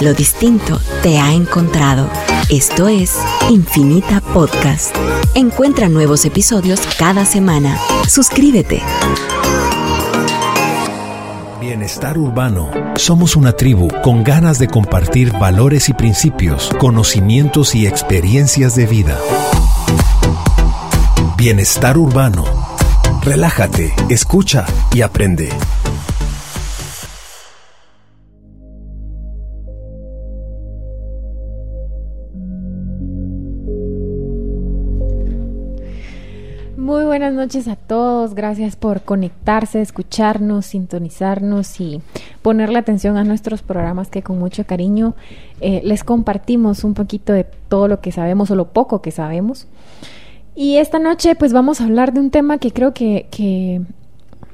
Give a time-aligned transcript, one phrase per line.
[0.00, 2.08] Lo distinto te ha encontrado.
[2.48, 3.18] Esto es
[3.50, 4.96] Infinita Podcast.
[5.34, 7.78] Encuentra nuevos episodios cada semana.
[8.08, 8.80] Suscríbete.
[11.60, 12.70] Bienestar Urbano.
[12.96, 19.18] Somos una tribu con ganas de compartir valores y principios, conocimientos y experiencias de vida.
[21.36, 22.46] Bienestar Urbano.
[23.22, 24.64] Relájate, escucha
[24.94, 25.50] y aprende.
[37.20, 42.00] Buenas noches a todos, gracias por conectarse, escucharnos, sintonizarnos y
[42.40, 45.14] ponerle atención a nuestros programas que con mucho cariño
[45.60, 49.66] eh, les compartimos un poquito de todo lo que sabemos o lo poco que sabemos.
[50.56, 53.82] Y esta noche pues vamos a hablar de un tema que creo que, que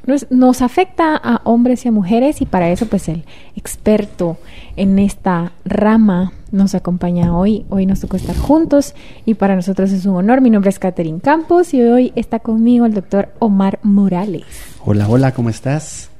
[0.06, 3.24] nos, nos, afecta a hombres y a mujeres y para eso pues el
[3.56, 4.38] experto
[4.77, 7.66] en esta rama nos acompaña hoy.
[7.68, 10.40] Hoy nos tocó estar juntos y para nosotros es un honor.
[10.40, 14.45] Mi nombre es Catherine Campos y hoy está conmigo el doctor Omar Morales.
[14.84, 16.10] Hola, hola, ¿cómo estás?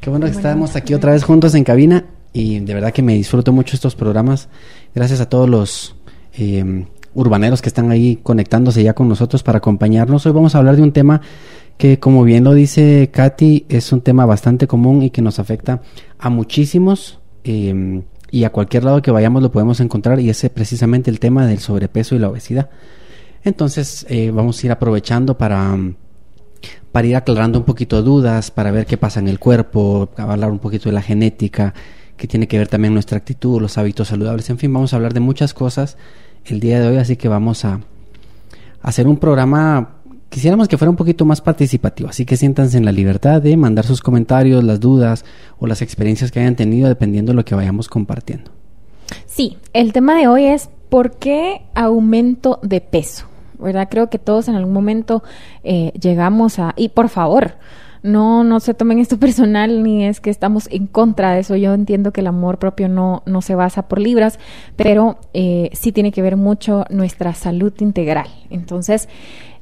[0.00, 3.14] Qué bueno que estamos aquí otra vez juntos en cabina y de verdad que me
[3.14, 4.48] disfruto mucho estos programas.
[4.94, 5.96] Gracias a todos los...
[6.34, 10.26] Eh, urbaneros que están ahí conectándose ya con nosotros para acompañarnos.
[10.26, 11.20] Hoy vamos a hablar de un tema
[11.80, 15.80] que, como bien lo dice Katy, es un tema bastante común y que nos afecta
[16.18, 20.52] a muchísimos eh, y a cualquier lado que vayamos lo podemos encontrar y ese es
[20.52, 22.68] precisamente el tema del sobrepeso y la obesidad.
[23.44, 25.74] Entonces eh, vamos a ir aprovechando para,
[26.92, 30.58] para ir aclarando un poquito dudas, para ver qué pasa en el cuerpo, hablar un
[30.58, 31.72] poquito de la genética,
[32.18, 35.14] que tiene que ver también nuestra actitud, los hábitos saludables, en fin, vamos a hablar
[35.14, 35.96] de muchas cosas
[36.44, 37.80] el día de hoy, así que vamos a
[38.82, 39.99] hacer un programa
[40.30, 43.84] quisiéramos que fuera un poquito más participativo, así que siéntanse en la libertad de mandar
[43.84, 45.24] sus comentarios, las dudas
[45.58, 48.52] o las experiencias que hayan tenido dependiendo de lo que vayamos compartiendo.
[49.26, 53.26] Sí, el tema de hoy es ¿por qué aumento de peso?
[53.58, 53.88] ¿Verdad?
[53.90, 55.22] Creo que todos en algún momento
[55.64, 56.72] eh, llegamos a...
[56.76, 57.56] Y por favor,
[58.02, 61.56] no, no se tomen esto personal ni es que estamos en contra de eso.
[61.56, 64.38] Yo entiendo que el amor propio no, no se basa por libras,
[64.76, 68.28] pero eh, sí tiene que ver mucho nuestra salud integral.
[68.48, 69.08] Entonces,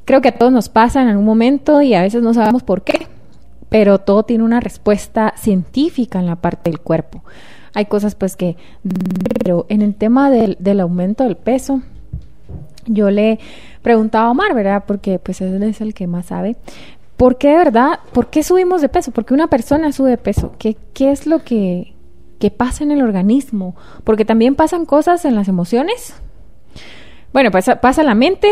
[0.08, 2.80] creo que a todos nos pasa en algún momento y a veces no sabemos por
[2.80, 3.08] qué,
[3.68, 7.22] pero todo tiene una respuesta científica en la parte del cuerpo.
[7.74, 8.56] Hay cosas pues que,
[9.44, 11.82] pero en el tema del, del aumento del peso,
[12.86, 13.38] yo le
[13.82, 14.84] preguntaba a Omar, ¿verdad?
[14.86, 16.56] Porque pues él es el que más sabe.
[17.18, 18.00] ¿Por qué, de verdad?
[18.14, 19.10] ¿Por qué subimos de peso?
[19.10, 20.54] Porque una persona sube de peso.
[20.58, 21.92] ¿Qué, qué es lo que,
[22.38, 23.76] que pasa en el organismo?
[24.04, 26.14] Porque también pasan cosas en las emociones.
[27.34, 28.48] Bueno, pasa, pasa la mente,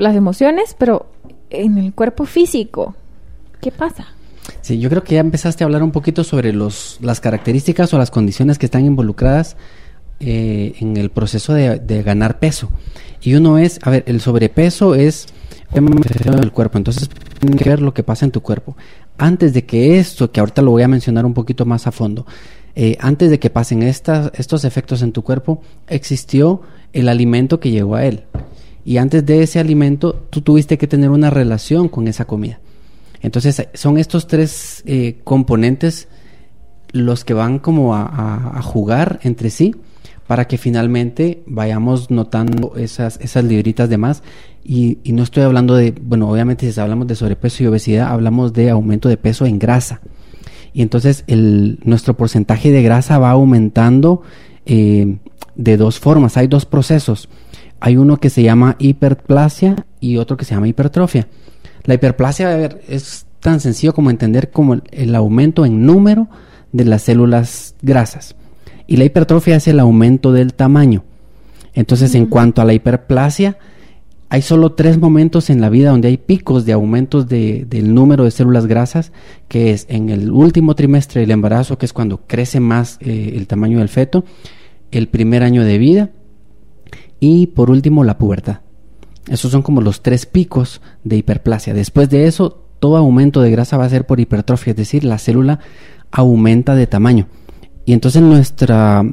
[0.00, 1.06] las emociones, pero
[1.50, 2.94] en el cuerpo físico,
[3.60, 4.08] ¿qué pasa?
[4.62, 7.98] Sí, yo creo que ya empezaste a hablar un poquito sobre los, las características o
[7.98, 9.56] las condiciones que están involucradas
[10.18, 12.70] eh, en el proceso de, ganar peso.
[13.22, 15.26] Y uno es, a ver, el sobrepeso es
[15.72, 18.76] del cuerpo, entonces tiene que ver lo que pasa en tu cuerpo.
[19.18, 22.26] Antes de que esto, que ahorita lo voy a mencionar un poquito más a fondo,
[22.74, 26.62] eh, antes de que pasen estas, estos efectos en tu cuerpo, existió
[26.92, 28.24] el alimento que llegó a él.
[28.90, 32.58] Y antes de ese alimento, tú tuviste que tener una relación con esa comida.
[33.22, 36.08] Entonces, son estos tres eh, componentes
[36.90, 39.76] los que van como a, jugar entre sí
[40.26, 44.24] para que finalmente vayamos notando esas, libritas de más.
[44.64, 48.70] Y, no estoy hablando de, bueno, obviamente si hablamos de sobrepeso y obesidad, hablamos de
[48.70, 50.00] aumento de peso en grasa.
[50.72, 54.22] Y entonces nuestro porcentaje de grasa va aumentando
[54.66, 55.18] eh,
[55.54, 56.36] de dos formas.
[56.36, 57.28] Hay dos procesos.
[57.80, 61.28] Hay uno que se llama hiperplasia y otro que se llama hipertrofia.
[61.84, 66.28] La hiperplasia a ver, es tan sencillo como entender como el, el aumento en número
[66.72, 68.36] de las células grasas.
[68.86, 71.04] Y la hipertrofia es el aumento del tamaño.
[71.74, 73.56] Entonces, en cuanto a la hiperplasia,
[74.28, 78.24] hay solo tres momentos en la vida donde hay picos de aumentos de, del número
[78.24, 79.12] de células grasas,
[79.48, 83.48] que es en el último trimestre del embarazo, que es cuando crece más eh, el
[83.48, 84.24] tamaño del feto,
[84.92, 86.10] el primer año de vida
[87.20, 88.60] y por último la pubertad.
[89.28, 91.74] Esos son como los tres picos de hiperplasia.
[91.74, 95.18] Después de eso, todo aumento de grasa va a ser por hipertrofia, es decir, la
[95.18, 95.60] célula
[96.10, 97.28] aumenta de tamaño.
[97.84, 99.04] Y entonces nuestra,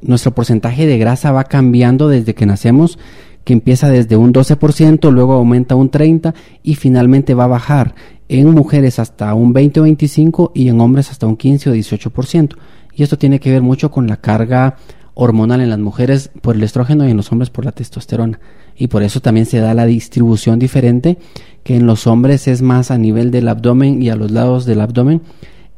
[0.00, 2.98] nuestro porcentaje de grasa va cambiando desde que nacemos,
[3.44, 7.94] que empieza desde un 12%, luego aumenta un 30% y finalmente va a bajar
[8.28, 12.56] en mujeres hasta un 20 o 25 y en hombres hasta un 15 o 18%.
[12.94, 14.76] Y esto tiene que ver mucho con la carga
[15.18, 18.38] hormonal en las mujeres por el estrógeno y en los hombres por la testosterona.
[18.76, 21.16] Y por eso también se da la distribución diferente,
[21.64, 24.82] que en los hombres es más a nivel del abdomen y a los lados del
[24.82, 25.22] abdomen,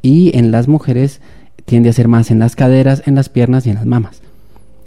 [0.01, 1.21] y en las mujeres
[1.63, 4.21] tiende a ser más en las caderas, en las piernas y en las mamas.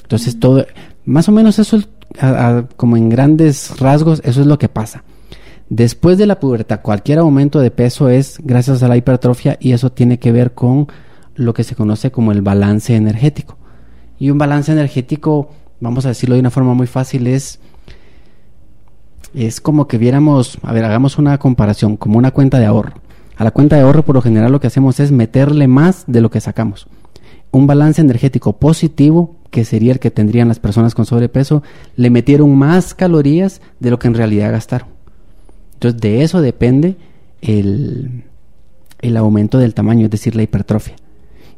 [0.03, 0.67] Entonces, todo,
[1.07, 1.81] más o menos eso,
[2.77, 5.03] como en grandes rasgos, eso es lo que pasa.
[5.71, 9.91] Después de la pubertad, cualquier aumento de peso es gracias a la hipertrofia y eso
[9.91, 10.89] tiene que ver con
[11.35, 13.57] lo que se conoce como el balance energético.
[14.23, 17.59] Y un balance energético, vamos a decirlo de una forma muy fácil, es
[19.35, 22.93] es como que viéramos, a ver, hagamos una comparación, como una cuenta de ahorro.
[23.37, 26.21] A la cuenta de ahorro por lo general lo que hacemos es meterle más de
[26.21, 26.87] lo que sacamos.
[27.51, 31.65] Un balance energético positivo, que sería el que tendrían las personas con sobrepeso,
[31.97, 34.87] le metieron más calorías de lo que en realidad gastaron.
[35.75, 36.95] Entonces de eso depende
[37.41, 38.23] el,
[39.01, 40.95] el aumento del tamaño, es decir, la hipertrofia.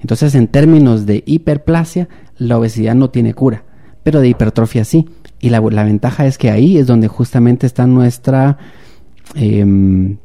[0.04, 3.64] Entonces en términos de hiperplasia, la obesidad no tiene cura,
[4.02, 5.08] pero de hipertrofia sí.
[5.40, 8.56] Y la, ventaja es que ahí es donde justamente está nuestra,
[9.34, 10.16] em,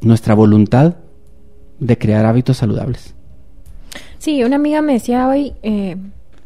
[0.00, 0.96] nuestra voluntad
[1.80, 3.14] de crear hábitos saludables.
[4.18, 5.96] Sí, una amiga me decía hoy, eh,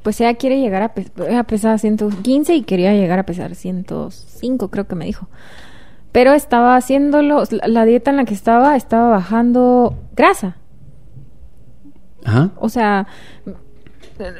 [0.03, 4.87] pues ella quiere llegar a, a, pesar 115 y quería llegar a pesar 105, creo
[4.87, 5.29] que me dijo.
[6.13, 10.57] Pero estaba haciéndolo, la dieta en la que estaba, estaba bajando grasa.
[12.25, 12.51] Ajá.
[12.57, 13.07] O sea,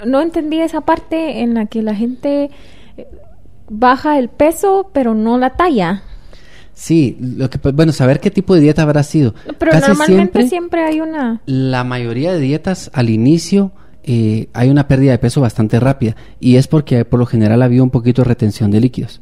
[0.07, 2.51] no entendí esa parte en la que la gente
[3.69, 6.03] baja el peso, pero no la talla.
[6.75, 9.35] Sí, lo que bueno, saber qué tipo de dieta habrá sido.
[9.59, 11.41] Pero normalmente siempre, hay una.
[11.47, 13.73] La mayoría de dietas al inicio
[14.03, 17.67] eh, hay una pérdida de peso bastante rápida y es porque por lo general ha
[17.67, 19.21] habido un poquito de retención de líquidos.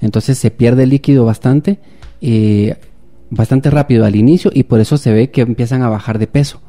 [0.00, 1.78] Entonces se pierde líquido bastante,
[2.20, 2.76] eh,
[3.28, 6.60] bastante rápido al inicio y por eso se ve que empiezan a bajar de peso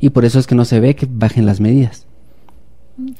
[0.00, 2.07] y por eso es que no se ve que bajen las medidas.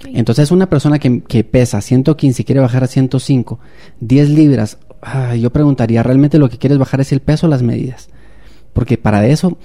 [0.07, 3.59] Entonces una persona que, pesa 115 y quiere bajar a 105,
[4.01, 7.63] 10 libras, ah, yo preguntaría, ¿realmente lo que quieres bajar es el peso o las
[7.63, 8.09] medidas?
[8.73, 9.57] Porque para eso,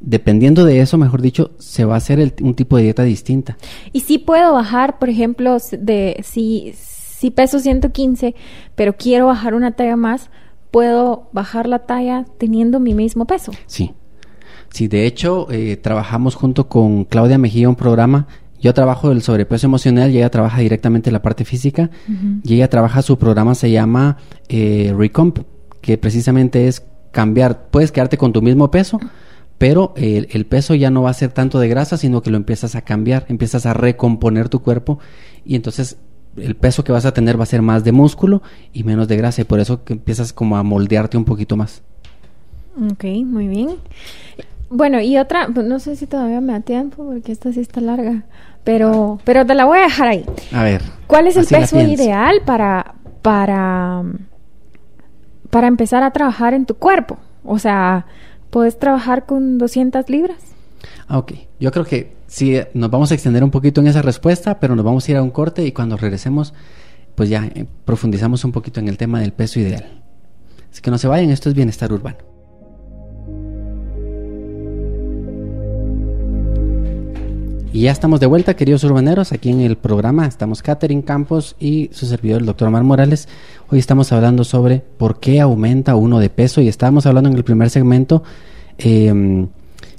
[0.00, 3.56] dependiendo de eso, mejor dicho, se va a hacer un tipo de dieta distinta.
[3.92, 8.34] Y si puedo bajar, por ejemplo, de si, si peso 115,
[8.74, 10.30] pero quiero bajar una talla más,
[10.70, 13.52] ¿puedo bajar la talla teniendo mi mismo peso?
[13.66, 13.92] Sí.
[14.70, 18.26] Sí, de hecho, eh, trabajamos junto con Claudia Mejía un programa
[18.62, 21.90] yo trabajo el sobrepeso emocional y ella trabaja directamente la parte física
[22.44, 24.18] y ella trabaja su programa se llama
[24.48, 25.40] eh, Recomp,
[25.80, 29.00] que precisamente es cambiar, puedes quedarte con tu mismo peso,
[29.58, 32.76] pero el, peso ya no va a ser tanto de grasa, sino que lo empiezas
[32.76, 35.00] a cambiar, empiezas a recomponer tu cuerpo
[35.44, 35.98] y entonces
[36.36, 38.42] el peso que vas a tener va a ser más de músculo
[38.72, 41.82] y menos de grasa y por eso que empiezas como a moldearte un poquito más.
[42.92, 43.70] Ok, muy bien.
[44.74, 47.82] Bueno, y otra, pues, no sé si todavía me da tiempo porque esta sí está
[47.82, 48.24] larga.
[48.64, 50.24] Pero, pero te la voy a dejar ahí.
[50.52, 50.82] A ver.
[51.06, 54.02] ¿Cuál es el peso ideal para, para,
[55.50, 57.18] para empezar a trabajar en tu cuerpo?
[57.44, 58.06] O sea,
[58.50, 60.38] ¿puedes trabajar con 200 libras?
[61.08, 61.32] Ah, ok.
[61.58, 64.84] Yo creo que sí, nos vamos a extender un poquito en esa respuesta, pero nos
[64.84, 66.54] vamos a ir a un corte y cuando regresemos,
[67.14, 70.02] pues ya eh, profundizamos un poquito en el tema del peso ideal.
[70.70, 72.31] Así que no se vayan, esto es bienestar urbano.
[77.74, 80.26] Y ya estamos de vuelta, queridos urbaneros, aquí en el programa.
[80.26, 83.28] Estamos Catherine Campos y su servidor, el doctor Omar Morales.
[83.70, 87.44] Hoy estamos hablando sobre por qué aumenta uno de peso y estábamos hablando en el
[87.44, 88.24] primer segmento
[88.76, 89.48] em,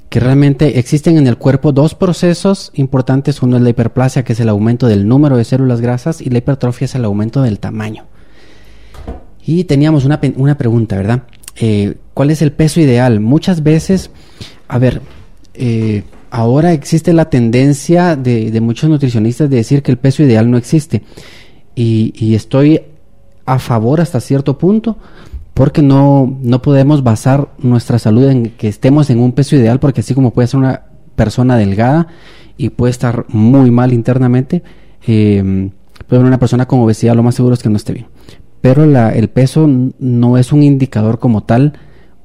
[0.08, 3.42] que realmente existen en el cuerpo dos procesos importantes.
[3.42, 6.38] Uno es la hiperplasia, que es el aumento del número de células grasas, y la
[6.38, 8.04] hipertrofia es el aumento del tamaño.
[9.44, 11.24] Y teníamos una, una pregunta, ¿verdad?
[11.56, 13.18] Eh, ¿Cuál es el peso ideal?
[13.18, 14.12] Muchas veces,
[14.68, 15.00] a ver,
[15.54, 20.56] eh, ahora existe la tendencia de, muchos nutricionistas de decir que el peso ideal no
[20.56, 21.02] existe.
[21.76, 22.82] Y, estoy
[23.46, 24.96] a favor hasta cierto punto
[25.52, 30.00] porque no, no podemos basar nuestra salud en que estemos en un peso ideal porque
[30.00, 30.82] así como puede ser una
[31.14, 32.08] persona delgada
[32.56, 34.64] y puede estar muy mal internamente,
[35.06, 35.70] eh,
[36.08, 38.06] puede ser una persona con obesidad lo más seguro es que no esté bien.
[38.60, 39.68] Pero la, el peso
[40.00, 41.74] no es un indicador como tal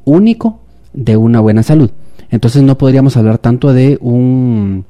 [0.04, 0.62] único
[0.94, 1.92] de una buena salud.
[2.32, 4.86] Entonces no podríamos hablar tanto de un,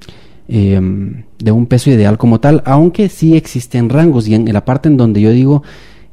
[0.47, 4.89] em, de un peso ideal como tal, aunque sí existen rangos y en, la parte
[4.89, 5.63] en donde yo digo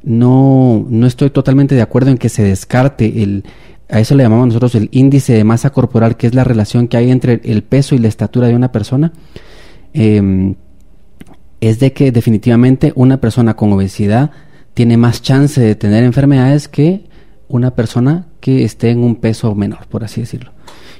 [0.03, 3.43] no, no estoy totalmente de acuerdo en que se descarte el,
[3.89, 6.97] a eso le llamamos nosotros el índice de masa corporal, que es la relación que
[6.97, 9.13] hay entre el peso y la estatura de una persona,
[9.93, 10.55] em,
[11.61, 14.31] es de que definitivamente una persona con obesidad
[14.73, 17.05] tiene más chance de tener enfermedades que
[17.47, 20.51] una persona que esté en un peso menor, por así decirlo.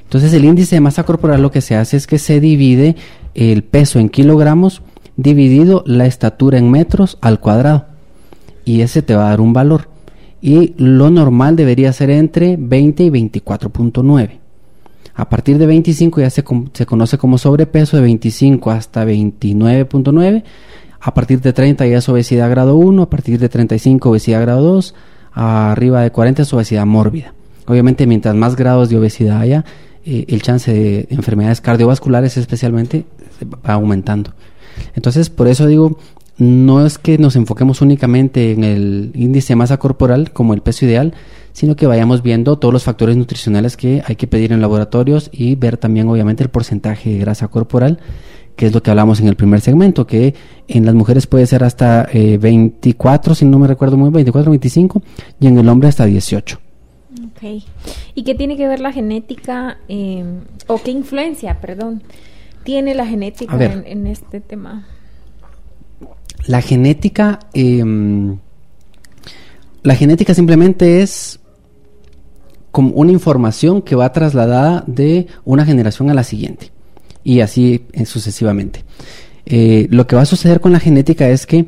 [0.08, 2.96] Entonces el índice de masa corporal lo que se hace es que se divide
[3.34, 4.80] el peso en kilogramos
[5.18, 7.84] dividido la estatura en metros al cuadrado.
[8.64, 9.90] Y ese te va a dar un valor.
[10.40, 14.30] Y lo normal debería ser entre 20 y 24.9.
[15.14, 20.42] A partir de 25 ya se, se, conoce como sobrepeso, de 25 hasta 29.9.
[21.00, 24.62] a partir de 30 ya es obesidad grado 1, a partir de 35 obesidad grado
[24.62, 24.94] 2,
[25.32, 27.34] arriba de 40 es obesidad mórbida.
[27.66, 29.64] Obviamente mientras más grados de obesidad haya,
[30.10, 33.04] eh, el chance de enfermedades cardiovasculares especialmente
[33.44, 34.32] va aumentando.
[34.94, 35.98] Entonces, por eso digo,
[36.38, 40.86] no es que nos enfoquemos únicamente en el índice de masa corporal como el peso
[40.86, 41.12] ideal,
[41.52, 45.56] sino que vayamos viendo todos los factores nutricionales que hay que pedir en laboratorios y
[45.56, 47.98] ver también obviamente el porcentaje de grasa corporal,
[48.56, 50.34] que es lo que hablamos en el primer segmento, que
[50.68, 54.52] en las mujeres puede ser hasta 24, eh, si no me recuerdo muy bien, 24,
[54.52, 55.02] 25,
[55.38, 56.60] y en el hombre hasta 18.
[57.38, 57.62] Ok.
[58.14, 60.24] ¿Y qué tiene que ver la genética, eh,
[60.66, 62.02] o qué influencia, perdón,
[62.64, 64.86] tiene la genética en, este tema?
[66.46, 68.38] La genética, em,
[69.82, 71.38] la genética simplemente es
[72.72, 76.70] como una información que va trasladada de una generación a la siguiente
[77.24, 78.84] y así eh, sucesivamente.
[79.46, 81.66] Eh, lo que va a suceder con la genética es que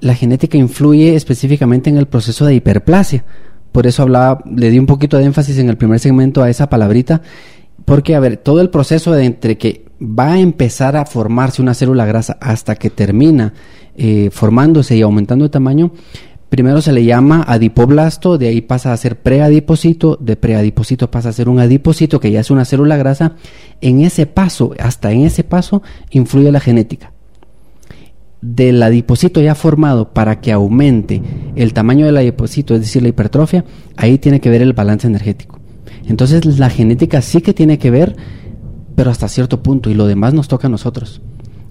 [0.00, 3.24] la genética influye específicamente en el proceso de hiperplasia.
[3.76, 6.70] Por eso hablaba, le di un poquito de énfasis en el primer segmento a esa
[6.70, 7.20] palabrita,
[7.84, 11.74] porque a ver, todo el proceso de entre que va a empezar a formarse una
[11.74, 13.52] célula grasa hasta que termina
[13.94, 15.92] eh, formándose y aumentando de tamaño,
[16.48, 21.32] primero se le llama adipoblasto, de ahí pasa a ser preadipocito, de preadipocito pasa a
[21.34, 23.34] ser un adipocito que ya es una célula grasa.
[23.82, 27.12] En ese paso, hasta en ese paso, influye la genética.
[28.48, 31.20] Del adipocito ya formado para que aumente
[31.56, 33.64] el tamaño del adipocito, es decir, la hipertrofia,
[33.96, 35.58] ahí tiene que ver el balance energético.
[36.06, 38.14] Entonces la genética sí que tiene que ver,
[38.94, 41.20] pero hasta cierto punto, y lo demás nos toca a nosotros.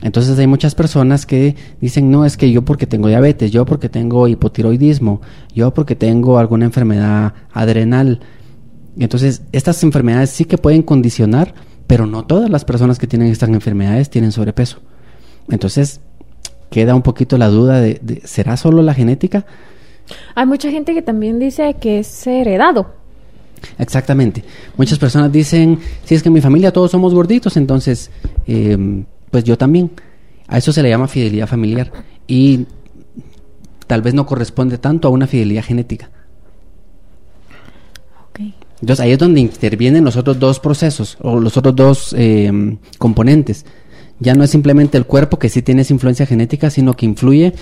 [0.01, 3.87] Entonces hay muchas personas que dicen, no, es que yo porque tengo diabetes, yo porque
[3.87, 5.21] tengo hipotiroidismo,
[5.53, 8.19] yo porque tengo alguna enfermedad adrenal.
[8.97, 11.55] Entonces estas enfermedades sí que pueden condicionar,
[11.87, 14.79] pero no todas las personas que tienen estas enfermedades tienen sobrepeso.
[15.49, 16.01] Entonces
[16.69, 19.45] queda un poquito la duda de, ¿será solo la genética?
[20.35, 22.93] Hay mucha gente que también dice que es heredado.
[23.79, 24.43] Exactamente.
[24.77, 28.11] Muchas personas dicen, si es que en mi familia todos somos gorditos, entonces
[28.47, 29.91] eh, pues yo también.
[30.47, 31.91] A eso se le llama fidelidad familiar
[32.27, 32.67] y
[33.87, 36.11] tal vez no corresponde tanto a una fidelidad genética.
[38.81, 43.65] Entonces ahí es donde intervienen los otros dos procesos o los otros dos em, componentes.
[44.19, 47.53] Ya no es simplemente el cuerpo que sí tiene esa influencia genética, sino que influye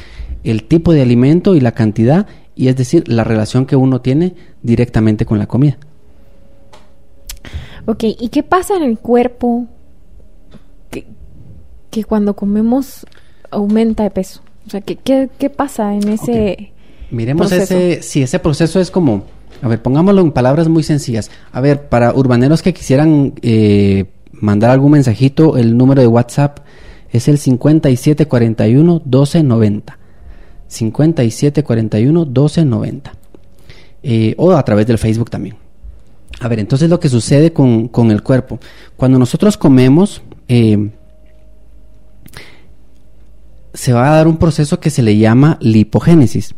[0.44, 4.36] el tipo de alimento y la cantidad, y es decir, la relación que uno tiene
[4.62, 5.78] directamente con la comida.
[7.86, 9.68] Ok, ¿y qué pasa en el cuerpo
[11.90, 13.06] que cuando comemos
[13.52, 14.42] aumenta de peso?
[14.66, 14.96] O sea, ¿qué,
[15.38, 16.72] qué, pasa en ese
[17.12, 19.26] Miremos ese, si ese proceso es como,
[19.62, 21.30] a ver, pongámoslo en palabras muy sencillas.
[21.52, 26.60] A ver, para urbaneros que quisieran eh, mandar algún mensajito, el número de WhatsApp
[27.12, 29.98] es el 5741 1290.
[30.68, 33.14] 5741 1290.
[34.04, 35.56] Eh, o a través del Facebook también.
[36.40, 38.60] A ver, entonces lo que sucede con, con el cuerpo.
[38.98, 40.90] Cuando nosotros comemos, eh,
[43.74, 46.56] se va a dar un proceso que se le llama lipogénesis.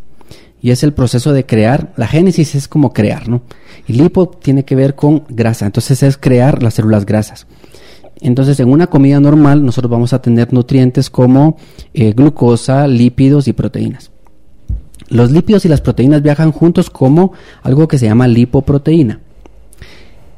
[0.66, 3.44] Y es el proceso de crear, la génesis es como crear, ¿no?
[3.88, 7.46] Y lipo tiene que ver con grasa, entonces es crear las células grasas.
[8.20, 11.58] Entonces, en una comida normal, nosotros vamos a tener nutrientes como
[11.94, 14.10] eh, glucosa, lípidos y proteínas.
[15.08, 19.20] Los lípidos y las proteínas viajan juntos como algo que se llama lipoproteína.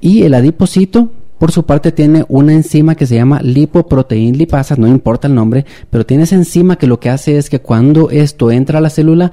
[0.02, 4.88] Y el adipocito por su parte tiene una enzima que se llama lipoproteína lipasa, no
[4.88, 8.52] importa el nombre, pero tiene esa enzima que lo que hace es que cuando esto
[8.52, 9.32] entra a la célula,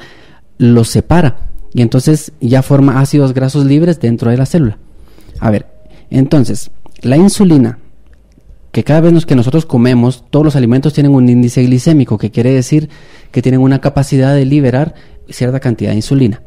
[0.58, 4.78] lo separa y entonces ya forma ácidos grasos libres dentro de la célula.
[5.40, 5.66] A ver,
[6.11, 6.70] entonces,
[7.02, 7.80] la insulina,
[8.70, 12.52] que cada vez que nosotros comemos, todos los alimentos tienen un índice glicémico, que quiere
[12.52, 12.88] decir
[13.32, 14.94] que tienen una capacidad de liberar
[15.28, 16.42] cierta cantidad de insulina.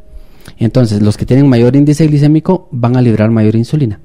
[0.58, 4.00] Entonces, los que tienen mayor índice glicémico van a liberar mayor insulina.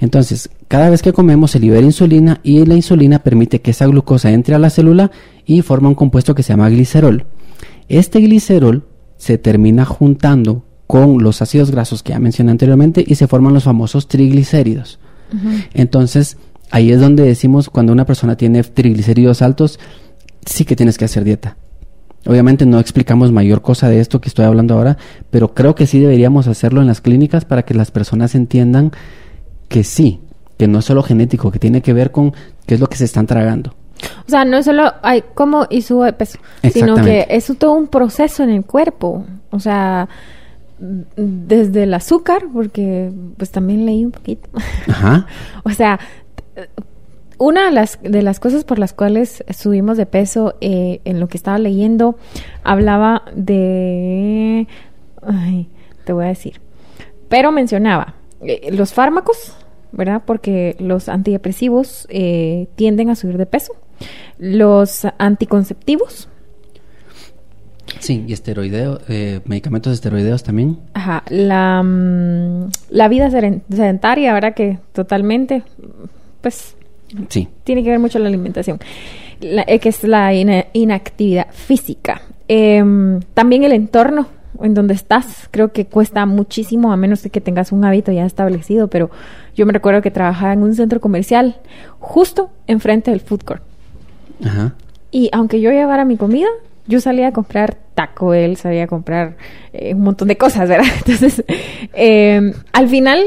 [0.00, 4.32] Entonces, cada vez que comemos se libera insulina y la insulina permite que esa glucosa
[4.32, 5.12] entre a la célula
[5.46, 7.26] y forma un compuesto que se llama glicerol.
[7.88, 8.86] Este glicerol
[9.24, 13.64] se termina juntando con los ácidos grasos que ya mencioné anteriormente y se forman los
[13.64, 14.98] famosos triglicéridos.
[15.72, 16.36] Entonces,
[16.70, 19.80] ahí es donde decimos cuando una persona tiene triglicéridos altos,
[20.44, 21.56] sí que tienes que hacer dieta.
[22.26, 24.98] Obviamente no explicamos mayor cosa de esto que estoy hablando ahora,
[25.30, 28.92] pero creo que sí deberíamos hacerlo en las clínicas para que las personas entiendan
[29.68, 30.20] que sí,
[30.58, 32.34] que no es solo genético, que tiene que ver con
[32.66, 33.74] qué es lo que se están tragando.
[34.26, 36.38] O sea, no es solo hay cómo y sube peso,
[36.72, 39.24] sino que es todo un proceso en el cuerpo.
[39.50, 40.08] O sea,
[40.78, 44.48] desde el azúcar, porque pues también leí un poquito.
[44.88, 45.26] Ajá.
[45.64, 45.98] o sea,
[47.38, 51.28] una de las, de las cosas por las cuales subimos de peso, eh, en lo
[51.28, 52.16] que estaba leyendo,
[52.62, 54.68] hablaba de...
[55.22, 55.68] Ay,
[56.04, 56.60] te voy a decir.
[57.28, 59.54] Pero mencionaba eh, los fármacos,
[59.92, 60.22] ¿verdad?
[60.24, 63.74] Porque los antidepresivos eh, tienden a subir de peso.
[64.38, 66.28] Los anticonceptivos.
[68.00, 70.78] Sí, y esteroideo, eh, medicamentos esteroideos también.
[70.94, 74.54] Ajá, la, mm, la vida sedentaria, ¿verdad?
[74.54, 75.62] Que totalmente,
[76.40, 76.76] pues,
[77.28, 77.48] Sí.
[77.62, 78.78] tiene que ver mucho la alimentación,
[79.40, 82.22] La- eh, que es la ina- inactividad física.
[82.48, 84.28] Em, también el entorno
[84.62, 88.24] en donde estás, creo que cuesta muchísimo, a menos de que tengas un hábito ya
[88.24, 89.10] establecido, pero
[89.54, 91.56] yo me recuerdo que trabajaba en un centro comercial
[91.98, 93.62] justo enfrente del food court.
[94.42, 94.74] Ajá.
[95.10, 96.48] Y aunque yo llevara mi comida,
[96.86, 99.36] yo salía a comprar Taco Bell, salía a comprar
[99.72, 100.86] eh, un montón de cosas, ¿verdad?
[100.98, 101.44] Entonces,
[101.94, 103.22] eh, al final,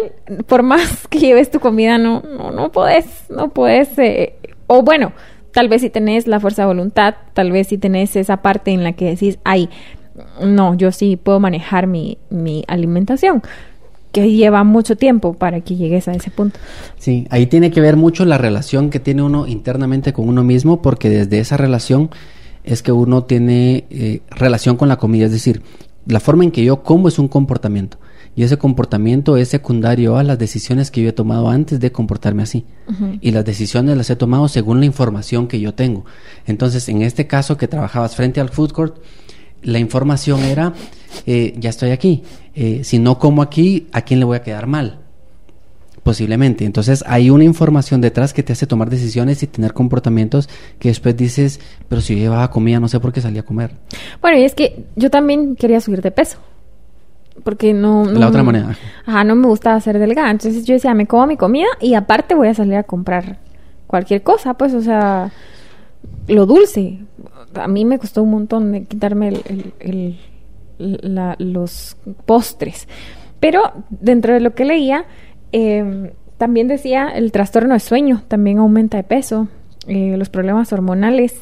[0.48, 4.36] por más que lleves tu comida, no, no, no podés, no podés, eh,
[4.68, 5.14] o bueno,
[5.54, 8.84] tal vez si tenés la fuerza de voluntad, tal vez si tenés esa parte en
[8.84, 9.70] la que decís, ay,
[10.42, 13.42] no, yo sí puedo manejar mi, mi alimentación,
[14.12, 16.60] que lleva mucho tiempo para que llegues a ese punto.
[16.98, 20.82] Sí, ahí tiene que ver mucho la relación que tiene uno internamente con uno mismo,
[20.82, 22.10] porque desde esa relación
[22.64, 25.62] es que uno tiene eh, relación con la comida, es decir,
[26.06, 27.98] la forma en que yo como es un comportamiento.
[28.36, 32.44] Y ese comportamiento es secundario a las decisiones que yo he tomado antes de comportarme
[32.44, 32.66] así.
[33.20, 36.06] Y las decisiones las he tomado según la información que yo tengo.
[36.46, 38.98] Entonces, en este caso que trabajabas frente al food court,
[39.68, 40.74] la información era,
[41.26, 42.24] eh, ya estoy aquí.
[42.56, 45.00] Eh, si no como aquí, ¿a quién le voy a quedar mal?
[46.04, 46.64] Posiblemente.
[46.64, 50.48] Entonces hay una información detrás que te hace tomar decisiones y tener comportamientos
[50.80, 51.60] que después dices,
[51.90, 53.72] pero si yo llevaba comida, no sé por qué salí a comer.
[54.22, 56.38] Bueno, y es que yo también quería subir de peso.
[57.44, 58.06] Porque no...
[58.06, 58.76] no- La otra moneda.
[59.06, 60.32] Ajá, no me gustaba ser delgada.
[60.32, 63.40] Entonces yo decía, me como mi comida y aparte voy a salir a comprar
[63.86, 65.32] cualquier cosa, pues, o sea,
[66.28, 67.00] lo dulce.
[67.56, 69.42] A mí me costó un montón de quitarme el,
[69.80, 70.20] el-
[70.80, 72.88] el- la- los postres.
[73.40, 75.06] Pero dentro de lo que leía,
[75.52, 79.48] eh, también decía el trastorno de sueño, también aumenta de peso,
[79.88, 81.34] eh, los problemas hormonales,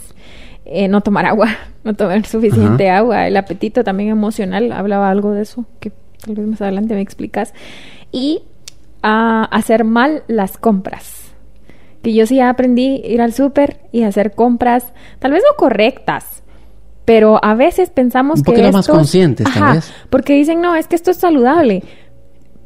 [0.65, 1.49] eh, no tomar agua,
[1.83, 2.99] no tomar suficiente Ajá.
[2.99, 5.91] agua, el apetito también emocional, hablaba algo de eso, que
[6.23, 7.53] tal vez más adelante me explicas,
[8.11, 8.41] y
[9.01, 11.24] a hacer mal las compras.
[12.05, 16.43] Que yo sí aprendí a ir al súper y hacer compras, tal vez no correctas,
[17.03, 19.91] pero a veces pensamos Un que más esto es- conscientes, tal Ajá, vez.
[20.11, 21.81] porque dicen, no, es que esto es saludable,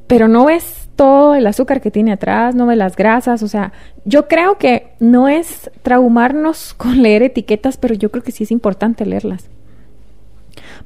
[0.07, 3.71] pero no ves todo el azúcar que tiene atrás, no ves las grasas, o sea,
[4.03, 8.51] yo creo que no es traumarnos con leer etiquetas, pero yo creo que sí es
[8.51, 9.49] importante leerlas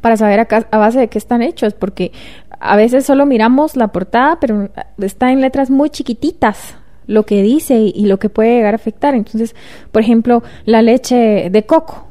[0.02, 2.12] para saber a, a base de qué están hechos, porque
[2.60, 6.76] a veces solo miramos la portada, pero está en letras muy chiquititas
[7.08, 9.16] lo que dice y, y lo que puede llegar a afectar.
[9.16, 9.56] Entonces,
[9.92, 12.08] por ejemplo, la leche de coco,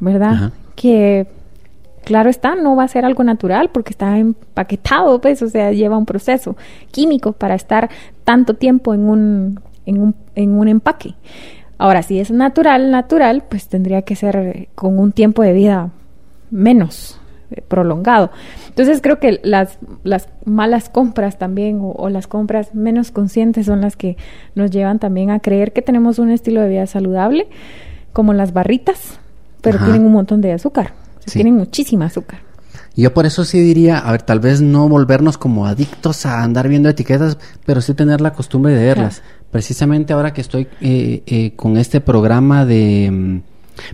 [0.00, 0.32] ¿verdad?
[0.32, 0.52] Ajá.
[0.74, 1.26] Que
[2.04, 5.98] claro está, no va a ser algo natural porque está empaquetado, pues, o sea, lleva
[5.98, 6.56] un proceso
[6.92, 7.90] químico para estar
[8.24, 11.14] tanto tiempo en un, en un, en un empaque.
[11.78, 15.90] Ahora, si es natural, natural, pues tendría que ser con un tiempo de vida
[16.50, 17.20] menos
[17.68, 18.30] prolongado.
[18.68, 23.80] Entonces creo que las, las malas compras también o, o las compras menos conscientes son
[23.80, 24.16] las que
[24.54, 27.48] nos llevan también a creer que tenemos un estilo de vida saludable,
[28.12, 29.18] como las barritas,
[29.62, 29.86] pero Ajá.
[29.86, 31.38] tienen un montón de azúcar, o sea, Sí.
[31.38, 32.40] tienen muchísima azúcar.
[32.94, 36.66] Yo por eso sí diría, a ver, tal vez no volvernos como adictos a andar
[36.68, 39.22] viendo etiquetas, pero sí tener la costumbre de verlas.
[39.50, 43.40] Precisamente ahora que estoy eh, eh, con este programa de, mm,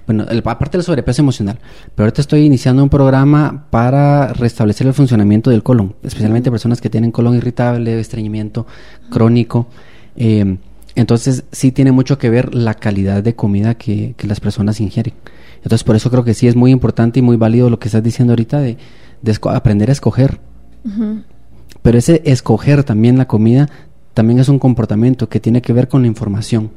[0.07, 1.59] bueno, el- aparte del sobrepeso emocional,
[1.95, 6.91] pero ahorita estoy iniciando un programa para restablecer el funcionamiento del colon, especialmente personas que
[6.91, 8.67] tienen colon irritable, estreñimiento
[9.11, 9.67] crónico.
[10.17, 10.57] eh,
[10.95, 15.15] entonces sí tiene mucho que ver la calidad de comida que, que las personas ingieren.
[15.57, 18.03] Entonces por eso creo que sí es muy importante y muy válido lo que estás
[18.03, 18.77] diciendo ahorita de,
[19.51, 20.39] aprender a escoger.
[21.81, 23.69] Pero ese escoger también la comida
[24.15, 26.71] también es un comportamiento que tiene que ver con la información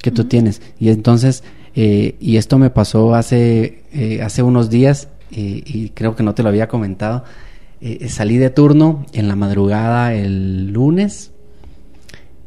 [0.00, 0.60] que tú tienes.
[0.78, 1.44] Y entonces,
[1.74, 6.44] eh, y esto me pasó hace, eh, hace unos días y creo que no te
[6.44, 7.24] lo había comentado.
[7.80, 11.32] Eh, salí de turno en la madrugada el lunes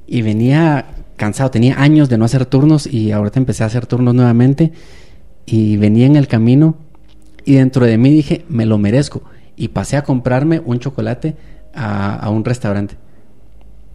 [0.08, 0.86] y venía
[1.18, 1.52] cansado.
[1.52, 4.72] Tenía años de no hacer turnos y ahorita empecé a hacer turnos nuevamente
[5.46, 6.78] y venía en el camino
[7.44, 9.24] y dentro de mí dije, me lo merezco.
[9.58, 11.36] Y pasé a comprarme un chocolate
[11.74, 12.96] a un restaurante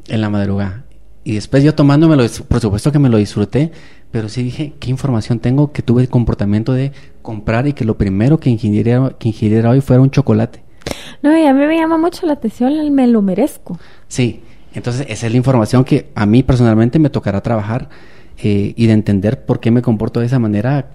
[0.08, 0.84] en la madrugada.
[1.24, 3.70] Y después yo tomándomelo, por supuesto que me lo disfruté,
[4.10, 5.72] pero sí dije, ¿qué información tengo?
[5.72, 9.80] Que tuve el comportamiento de comprar y que lo primero que ingiriera, que ingiriera hoy
[9.80, 10.62] fuera un chocolate.
[11.22, 13.78] No, y a mí me llama mucho la atención el me lo merezco.
[14.08, 14.42] Sí,
[14.74, 17.88] entonces esa es la información que a mí personalmente me tocará trabajar
[18.38, 20.90] eh, y de entender por qué me comporto de esa manera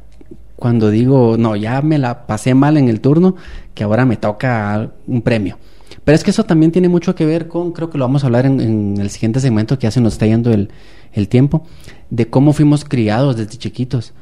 [0.58, 3.36] cuando digo, no, ya me la pasé mal en el turno,
[3.76, 5.58] que ahora me toca un premio.
[6.08, 8.28] Pero es que eso también tiene mucho que ver con, creo que lo vamos a
[8.28, 10.70] hablar en, el siguiente segmento que ya se nos está yendo el,
[11.12, 11.66] el tiempo,
[12.10, 14.14] de cómo fuimos criados desde chiquitos.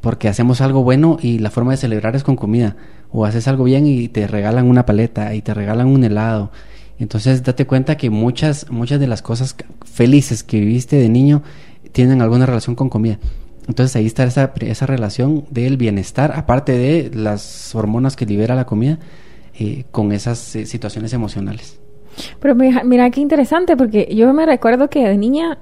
[0.00, 2.74] Porque hacemos algo bueno y la forma de celebrar es con comida.
[3.12, 6.50] O haces algo bien y te regalan una paleta y te regalan un helado.
[6.98, 11.44] Entonces date cuenta que muchas, muchas de las cosas felices que viviste de niño
[11.92, 13.20] tienen alguna relación con comida.
[13.68, 18.66] Entonces ahí está esa, esa relación del bienestar, aparte de las hormonas que libera la
[18.66, 18.98] comida,
[19.58, 21.80] eh, con esas eh, situaciones emocionales.
[22.40, 25.58] Pero mira, mira qué interesante, porque yo me recuerdo que de niña,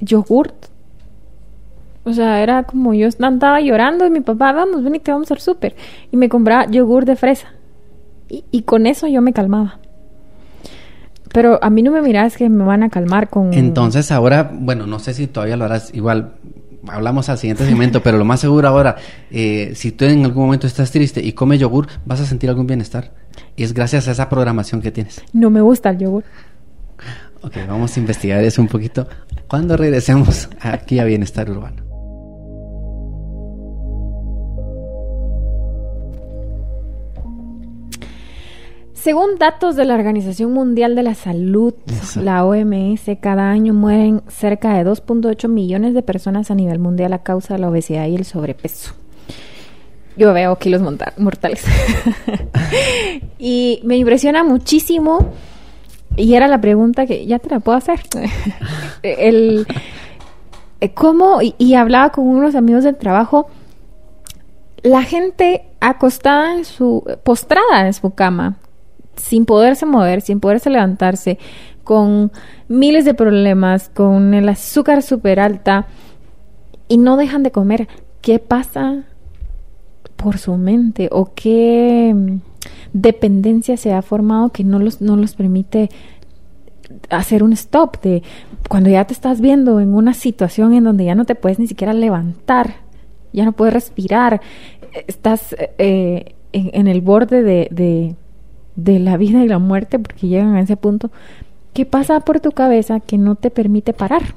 [0.00, 0.66] yogurt.
[2.04, 5.30] O sea, era como yo andaba llorando y mi papá, vamos, ven y te vamos
[5.30, 5.76] a hacer súper.
[6.10, 7.52] Y me compraba yogur de fresa.
[8.28, 9.78] Y, y con eso yo me calmaba.
[11.32, 13.54] Pero a mí no me miras que me van a calmar con...
[13.54, 16.34] Entonces ahora, bueno, no sé si todavía lo harás igual,
[16.88, 18.96] hablamos al siguiente segmento, pero lo más seguro ahora,
[19.30, 22.66] eh, si tú en algún momento estás triste y comes yogur, vas a sentir algún
[22.66, 23.12] bienestar.
[23.56, 25.22] Y es gracias a esa programación que tienes.
[25.32, 26.24] No me gusta el yogur.
[27.42, 29.08] Ok, vamos a investigar eso un poquito.
[29.48, 31.81] Cuando regresemos aquí a Bienestar Urbano.
[39.02, 41.74] Según datos de la Organización Mundial de la Salud,
[42.14, 47.24] la OMS, cada año mueren cerca de 2.8 millones de personas a nivel mundial a
[47.24, 48.94] causa de la obesidad y el sobrepeso.
[50.16, 50.82] Yo veo kilos
[51.16, 51.64] mortales.
[53.40, 55.32] y me impresiona muchísimo,
[56.14, 58.02] y era la pregunta que ya te la puedo hacer.
[59.02, 59.66] el,
[60.80, 61.40] eh, ¿Cómo?
[61.42, 63.48] y hablaba con unos amigos del trabajo
[64.84, 68.58] la gente acostada en su postrada en su cama
[69.16, 71.38] sin poderse mover, sin poderse levantarse,
[71.84, 72.32] con
[72.68, 75.86] miles de problemas, con el azúcar súper alta
[76.88, 77.88] y no dejan de comer.
[78.20, 79.04] ¿Qué pasa
[80.16, 82.14] por su mente o qué
[82.92, 85.90] dependencia se ha formado que no los, no los permite
[87.10, 88.22] hacer un stop de
[88.68, 91.66] cuando ya te estás viendo en una situación en donde ya no te puedes ni
[91.66, 92.76] siquiera levantar,
[93.32, 94.40] ya no puedes respirar,
[95.06, 98.14] estás eh, en, el borde de de
[98.76, 101.10] la vida y la muerte, porque llegan a ese punto,
[101.72, 104.34] ¿qué pasa por tu cabeza que no te permite parar?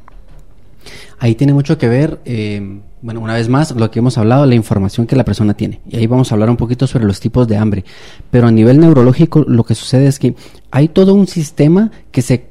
[1.19, 4.55] Ahí tiene mucho que ver, eh, bueno, una vez más, lo que hemos hablado, la
[4.55, 5.81] información que la persona tiene.
[5.87, 7.85] Y ahí vamos a hablar un poquito sobre los tipos de hambre.
[8.29, 10.35] Pero a nivel neurológico, lo que sucede es que
[10.71, 12.49] hay todo un sistema que se,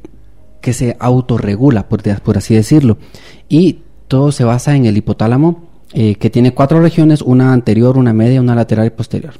[0.60, 2.98] que se autorregula, por, por así decirlo.
[3.48, 8.12] Y todo se basa en el hipotálamo, eh, que tiene cuatro regiones, una anterior, una
[8.12, 9.34] media, una lateral y posterior.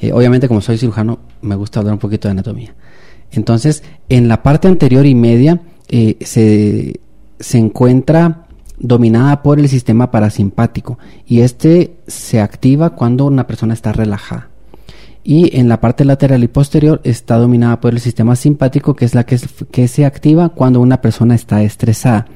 [0.00, 2.74] Eh, obviamente, como soy cirujano, me gusta hablar un poquito de anatomía.
[3.30, 7.00] Entonces, en la parte anterior y media eh, se,
[7.38, 8.46] se encuentra
[8.78, 14.50] dominada por el sistema parasimpático y este se activa cuando una persona está relajada.
[15.24, 19.14] Y en la parte lateral y posterior está dominada por el sistema simpático, que es
[19.14, 19.40] la que,
[19.72, 22.26] que se activa cuando una persona está estresada.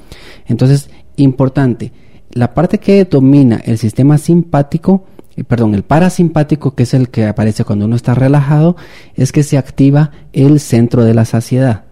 [0.49, 1.93] Entonces, importante,
[2.33, 5.05] la parte que domina el sistema simpático
[5.45, 8.77] perdón, el parasimpático, que es el que aparece cuando uno está relajado,
[9.15, 11.85] es que se activa el centro de la saciedad.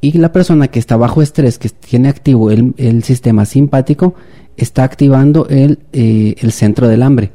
[0.00, 4.14] Y la persona que está bajo estrés, que tiene activo el, sistema simpático,
[4.56, 7.32] está activando el, eh, el centro del hambre.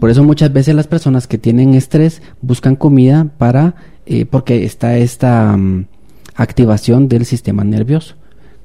[0.00, 3.74] Por eso muchas veces las personas que tienen estrés buscan comida para,
[4.06, 5.86] eh, porque está esta mm,
[6.34, 8.16] activación del sistema nervioso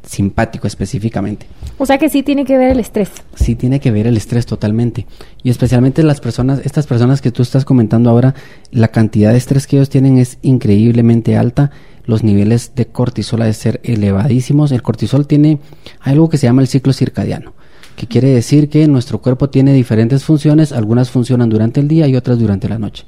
[0.05, 1.47] simpático específicamente.
[1.77, 3.09] O sea que sí tiene que ver el estrés.
[3.35, 5.05] Sí tiene que ver el estrés totalmente.
[5.43, 8.35] Y especialmente las personas, estas personas que tú estás comentando ahora,
[8.71, 11.71] la cantidad de estrés que ellos tienen es increíblemente alta.
[12.05, 14.71] Los niveles de cortisol ha de ser elevadísimos.
[14.71, 15.59] El cortisol tiene
[15.99, 17.53] algo que se llama el ciclo circadiano,
[17.95, 22.15] que quiere decir que nuestro cuerpo tiene diferentes funciones, algunas funcionan durante el día y
[22.15, 23.05] otras durante la noche.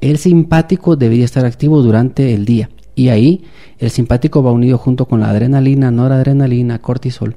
[0.00, 3.44] El simpático debería estar activo durante el día y ahí
[3.78, 7.36] el simpático va unido junto con la adrenalina, noradrenalina, cortisol.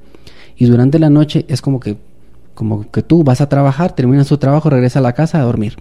[0.56, 1.98] Y durante la noche es como que,
[2.54, 5.78] como que tú vas a trabajar, terminas tu trabajo, regresas a la casa a dormir.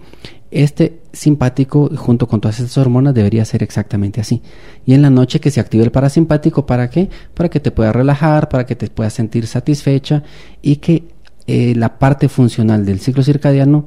[0.49, 4.41] Este simpático junto con todas estas hormonas debería ser exactamente así.
[4.85, 7.09] Y en la noche que se active el parasimpático, ¿para qué?
[7.33, 10.23] Para que te puedas relajar, para que te puedas sentir satisfecha
[10.61, 11.03] y que
[11.47, 13.85] eh, la parte funcional del ciclo circadiano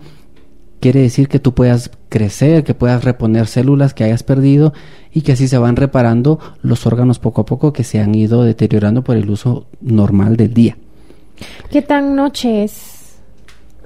[0.81, 4.73] quiere decir que tú puedas crecer, que puedas reponer células que hayas perdido
[5.13, 8.43] y que así se van reparando los órganos poco a poco que se han ido
[8.43, 10.77] deteriorando por el uso normal del día.
[11.71, 13.17] ¿Qué tan noche es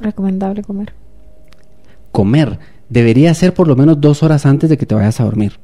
[0.00, 0.92] recomendable comer?
[2.12, 5.58] Comer debería ser por lo menos dos horas antes de que te vayas a dormir.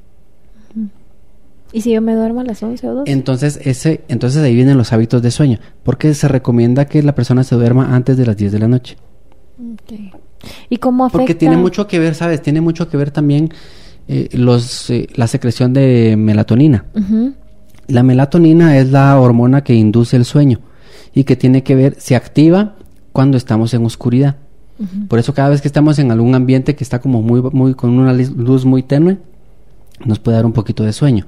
[1.73, 3.13] ¿Y si yo me duermo a las 11 o 12?
[3.13, 7.45] Entonces, ese, entonces ahí vienen los hábitos de sueño, porque se recomienda que la persona
[7.45, 8.97] se duerma antes de las 10 de la noche.
[9.57, 10.21] Ok.
[10.69, 11.19] ¿Y cómo afecta?
[11.19, 12.43] Porque tiene mucho que ver, ¿sabes?
[12.43, 13.53] Tiene mucho que ver también
[14.09, 16.87] eh, los, eh, la secreción de melatonina.
[17.87, 20.61] La melatonina es la hormona que induce el sueño
[21.15, 22.77] y que tiene que ver, se activa
[23.13, 24.37] cuando estamos en oscuridad.
[25.09, 27.99] Por eso cada vez que estamos en algún ambiente que está como muy, muy con
[27.99, 29.19] una luz muy tenue,
[30.05, 31.27] nos puede dar un poquito de sueño.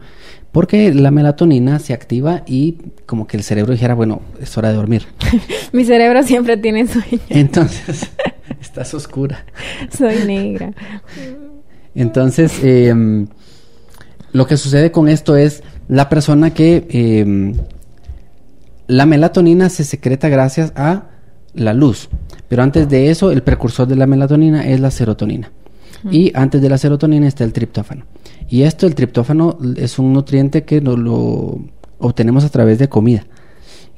[0.53, 4.75] Porque la melatonina se activa y como que el cerebro dijera, bueno, es hora de
[4.75, 5.07] dormir.
[5.73, 7.21] Mi cerebro siempre tiene sueño.
[7.29, 8.11] Entonces,
[8.63, 9.45] estás oscura.
[9.97, 10.73] Soy negra.
[11.95, 13.27] Entonces, eh,
[14.33, 17.55] lo que sucede con esto es la persona que eh,
[18.87, 21.05] la melatonina se secreta gracias a
[21.55, 22.09] la luz.
[22.49, 25.51] Pero antes de eso, el precursor de la melatonina es la serotonina.
[26.11, 28.07] Y antes de la serotonina está el triptófano.
[28.49, 31.61] Y esto, el triptófano, es un nutriente que no lo
[31.99, 33.25] obtenemos a través de comida.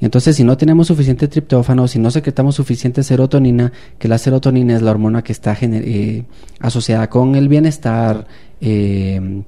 [0.01, 4.81] Entonces, si no tenemos suficiente triptófano, si no secretamos suficiente serotonina, que la serotonina es
[4.81, 6.23] la hormona que está eh,
[6.59, 8.27] asociada con el bienestar,
[8.59, 9.43] eh,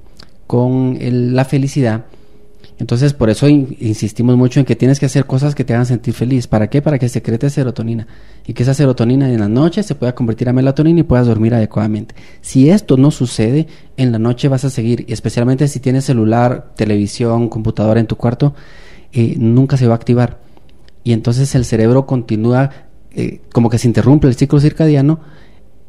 [0.47, 0.97] con
[1.36, 2.05] la felicidad,
[2.79, 5.86] entonces por eso in- insistimos mucho en que tienes que hacer cosas que te hagan
[5.88, 6.47] sentir feliz.
[6.47, 6.81] ¿Para qué?
[6.81, 8.07] Para que secrete serotonina
[8.45, 11.55] y que esa serotonina en la noche se pueda convertir a melatonina y puedas dormir
[11.55, 12.15] adecuadamente.
[12.39, 16.71] Si esto no sucede, en la noche vas a seguir, y especialmente si tienes celular,
[16.75, 18.53] televisión, computadora en tu cuarto,
[19.13, 20.39] eh, nunca se va a activar.
[21.03, 22.69] Y entonces el cerebro continúa,
[23.11, 25.19] eh, como que se interrumpe el ciclo circadiano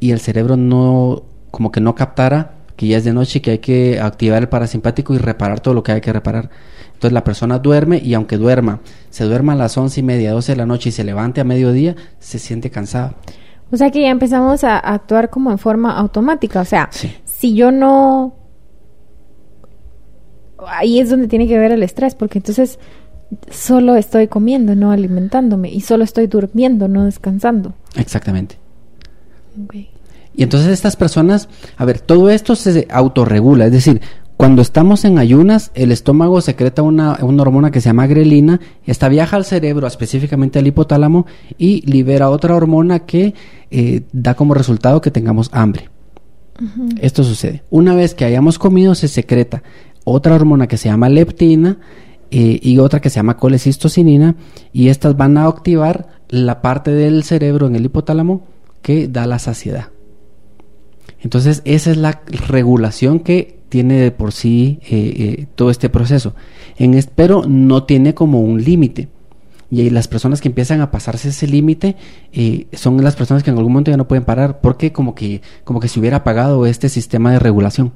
[0.01, 3.51] y el cerebro no, como que no captara que ya es de noche y que
[3.51, 6.49] hay que activar el parasimpático y reparar todo lo que hay que reparar.
[6.87, 10.53] Entonces la persona duerme y aunque duerma, se duerma a las once y media, doce
[10.53, 13.17] de la noche y se levante a mediodía, se siente cansada.
[13.73, 16.61] O sea que ya empezamos a actuar como en forma automática.
[16.61, 17.13] O sea, Sí.
[17.25, 18.37] si yo no...
[20.67, 22.79] Ahí es donde tiene que ver el estrés, porque entonces
[23.51, 27.75] solo estoy comiendo, no alimentándome, y solo estoy durmiendo, no descansando.
[27.97, 28.57] Exactamente.
[30.35, 34.01] Y entonces estas personas, a ver, todo esto se autorregula, es decir,
[34.37, 39.09] cuando estamos en ayunas, el estómago secreta una, una hormona que se llama grelina, esta
[39.09, 41.27] viaja al cerebro, específicamente al hipotálamo,
[41.59, 43.35] y libera otra hormona que
[43.73, 45.91] eh, da como resultado que tengamos hambre.
[47.01, 47.65] Esto sucede.
[47.71, 49.63] Una vez que hayamos comido, se secreta
[50.05, 51.79] otra hormona que se llama leptina
[52.31, 54.37] y otra que se llama colecistocinina,
[54.73, 58.47] y estas van a activar la parte del cerebro en el hipotálamo
[58.83, 59.89] que da la saciedad.
[61.21, 66.35] Entonces, esa es la regulación que tiene de por sí eh, eh, todo este proceso.
[66.77, 69.09] En pero no tiene como un límite.
[69.71, 71.97] Y las personas que empiezan a pasarse ese límite
[72.33, 75.43] eh, son las personas que en algún momento ya no pueden parar porque como que,
[75.65, 77.93] como que se hubiera apagado este sistema de regulación.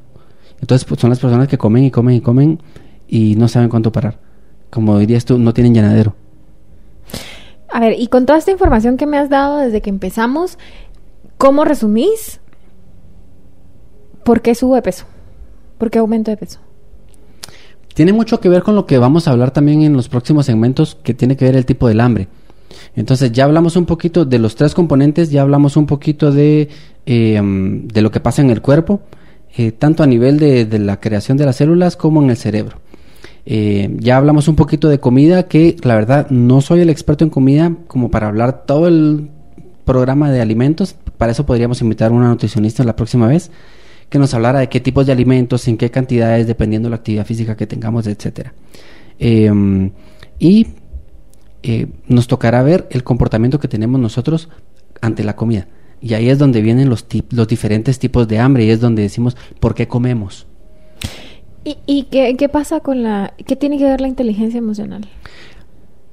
[0.60, 2.60] Entonces pues, son las personas que comen y comen y comen
[3.12, 4.18] y no saben cuánto parar.
[4.70, 6.14] Como dirías tú, no tienen llenadero.
[7.70, 10.56] A ver, y con toda esta información que me has dado desde que empezamos,
[11.36, 12.40] ¿cómo resumís?
[14.24, 15.04] ¿Por qué subo de peso?
[15.76, 16.60] ¿Por qué aumento de peso?
[17.92, 20.96] Tiene mucho que ver con lo que vamos a hablar también en los próximos segmentos,
[21.02, 22.28] que tiene que ver el tipo del hambre.
[22.96, 26.70] Entonces ya hablamos un poquito de los tres componentes, ya hablamos un poquito de,
[27.04, 29.02] eh, mm, de lo que pasa en el cuerpo,
[29.54, 32.81] eh, tanto a nivel de, de la creación de las células como en el cerebro.
[33.44, 37.30] Eh, ya hablamos un poquito de comida, que la verdad no soy el experto en
[37.30, 39.30] comida como para hablar todo el
[39.84, 40.94] programa de alimentos.
[41.18, 43.50] Para eso podríamos invitar a una nutricionista la próxima vez
[44.08, 47.24] que nos hablara de qué tipos de alimentos, en qué cantidades, dependiendo de la actividad
[47.24, 48.52] física que tengamos, etcétera.
[49.18, 49.90] Eh,
[50.38, 50.66] y
[51.62, 54.50] eh, nos tocará ver el comportamiento que tenemos nosotros
[55.00, 55.66] ante la comida.
[56.02, 59.36] Y ahí es donde vienen los, los diferentes tipos de hambre y es donde decimos
[59.60, 60.46] por qué comemos.
[61.64, 63.34] ¿Y, y qué, qué pasa con la...
[63.46, 65.06] ¿Qué tiene que ver la inteligencia emocional?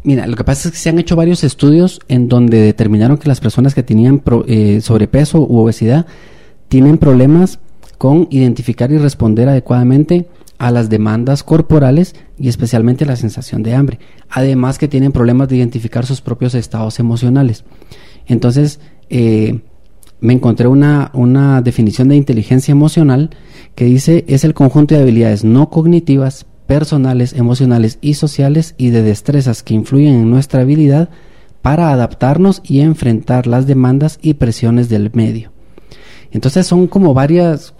[0.04, 3.28] Mira, lo que pasa es que se han hecho varios estudios en donde determinaron que
[3.28, 6.06] las personas que tenían pro- eh, sobrepeso u obesidad
[6.68, 7.60] tienen problemas
[7.98, 14.00] con identificar y responder adecuadamente a las demandas corporales y especialmente la sensación de hambre.
[14.30, 17.66] Además que tienen problemas de identificar sus propios estados emocionales.
[18.28, 19.62] Entonces, eh,
[20.22, 23.30] me encontré una, una definición de inteligencia emocional
[23.76, 29.02] que dice es el conjunto de habilidades no cognitivas, personales, emocionales y sociales y de
[29.02, 31.10] destrezas que influyen en nuestra habilidad
[31.62, 35.52] para adaptarnos y enfrentar las demandas y presiones del medio.
[36.32, 37.74] Entonces son como varias,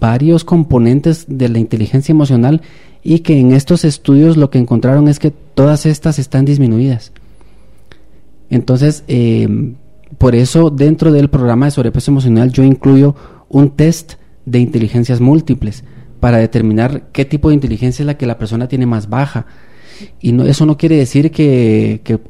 [0.00, 2.62] varios componentes de la inteligencia emocional
[3.02, 7.12] y que en estos estudios lo que encontraron es que todas estas están disminuidas.
[8.48, 9.74] Entonces, eh,
[10.18, 13.14] por eso dentro del programa de sobrepeso emocional yo incluyo
[13.48, 15.84] un test de inteligencias múltiples
[16.20, 19.46] para determinar qué tipo de inteligencia es la que la persona tiene más baja.
[20.20, 22.20] Y no, eso no quiere decir que, que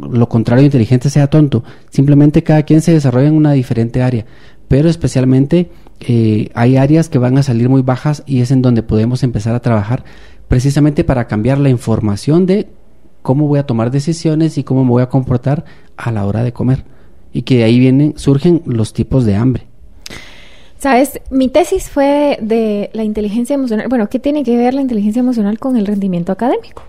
[0.00, 1.62] lo contrario inteligente sea tonto.
[1.90, 4.26] Simplemente cada quien se desarrolla en una diferente área.
[4.68, 8.82] Pero especialmente eh, hay áreas que van a salir muy bajas y es en donde
[8.82, 10.04] podemos empezar a trabajar
[10.48, 12.68] precisamente para cambiar la información de
[13.22, 15.64] cómo voy a tomar decisiones y cómo me voy a comportar
[15.96, 16.84] a la hora de comer.
[17.32, 19.66] Y que de ahí vienen, surgen los tipos de hambre.
[20.80, 23.88] Sabes, mi tesis fue de la inteligencia emocional.
[23.88, 26.82] Bueno, ¿qué tiene que ver la inteligencia emocional con el rendimiento académico?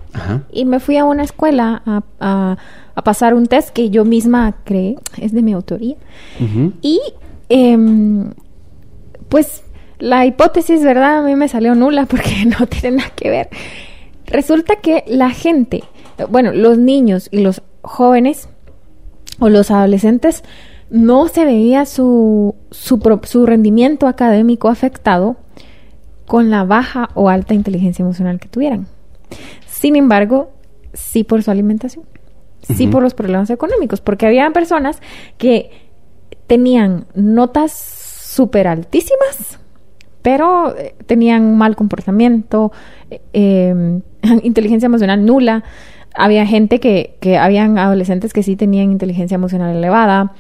[0.52, 2.58] Y me fui a una escuela a,
[3.04, 5.98] pasar un test que yo misma creé, es de mi autoría.
[6.82, 7.02] Y
[7.50, 8.32] em,
[9.28, 9.64] pues
[10.00, 11.20] la hipótesis, ¿verdad?
[11.20, 13.50] A mí me salió nula porque no tiene nada que ver.
[14.26, 15.84] Resulta que la gente,
[16.30, 18.48] bueno, los niños y los jóvenes
[19.42, 20.44] o los adolescentes
[20.92, 25.36] no se veía su, su, rendimiento académico afectado
[26.28, 28.86] con la baja o alta inteligencia emocional que tuvieran.
[29.66, 30.52] Sin embargo,
[30.94, 32.06] sí por su alimentación,
[32.62, 35.02] sí por los problemas económicos, porque había personas
[35.40, 35.72] que
[36.46, 39.60] tenían notas súper altísimas,
[40.22, 42.72] pero eh, tenían mal comportamiento,
[43.10, 44.02] eh, em,
[44.44, 45.64] inteligencia emocional nula.
[46.14, 50.34] Había gente que, que, habían adolescentes que sí tenían inteligencia emocional elevada,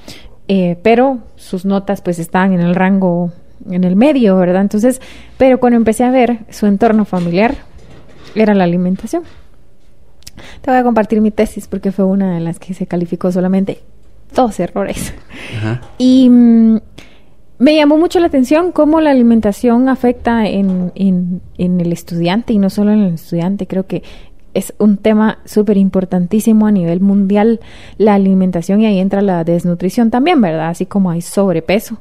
[0.47, 3.31] eh, pero sus notas pues estaban en el rango,
[3.69, 4.61] en el medio, ¿verdad?
[4.61, 5.01] Entonces,
[5.37, 7.55] pero cuando empecé a ver su entorno familiar,
[8.35, 9.23] era la alimentación.
[10.61, 13.81] Te voy a compartir mi tesis porque fue una de las que se calificó solamente
[14.33, 15.13] dos errores.
[15.97, 16.79] Y mm,
[17.59, 22.57] me llamó mucho la atención cómo la alimentación afecta en, en, en, el estudiante y
[22.57, 23.67] no solo en el estudiante.
[23.67, 24.03] Creo que
[24.53, 27.59] es un tema súper importantísimo a nivel mundial,
[27.97, 30.69] la alimentación y ahí entra la desnutrición también, ¿verdad?
[30.69, 31.97] Así como hay sobrepeso.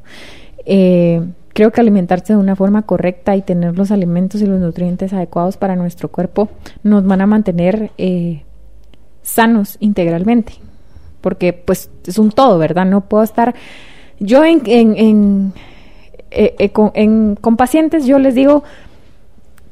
[0.67, 5.13] Eh, creo que alimentarse de una forma correcta y tener los alimentos y los nutrientes
[5.13, 6.49] adecuados para nuestro cuerpo
[6.83, 8.43] nos van a mantener eh,
[9.23, 10.55] sanos integralmente,
[11.21, 12.87] porque pues es un todo, ¿verdad?
[12.87, 13.55] No puedo estar...
[14.23, 15.53] Yo en, en,
[16.31, 18.65] eh, con, con pacientes yo les digo,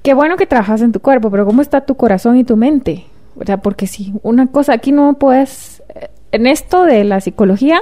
[0.03, 3.07] qué bueno que trabajas en tu cuerpo, pero ¿cómo está tu corazón y tu mente?
[3.37, 7.81] O sea, porque si una cosa, aquí no puedes, eh, en esto de la psicología,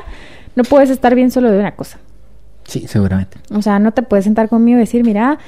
[0.55, 1.99] no puedes estar bien solo de una cosa.
[2.65, 3.39] Sí, seguramente.
[3.55, 5.39] O sea, no te puedes sentar conmigo y decir, mira,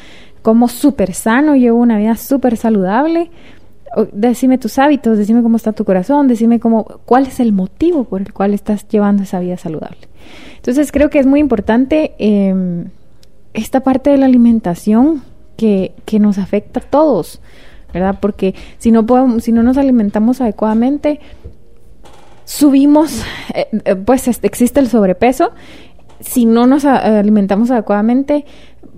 [0.43, 3.31] como súper sano, llevo una vida súper saludable.
[4.13, 8.21] decime tus hábitos, decime cómo está tu corazón, decime cómo, cuál es el motivo por
[8.21, 9.99] el cual estás llevando esa vida saludable.
[10.57, 12.87] Entonces creo que es muy importante em,
[13.55, 15.23] esta parte de la alimentación
[15.59, 17.40] que, que nos afecta a todos,
[17.92, 18.18] ¿verdad?
[18.21, 21.18] Porque si no, podemos, si no nos alimentamos adecuadamente,
[22.44, 25.51] subimos, eh, eh, pues existe el sobrepeso.
[26.21, 28.44] Si no nos alimentamos adecuadamente,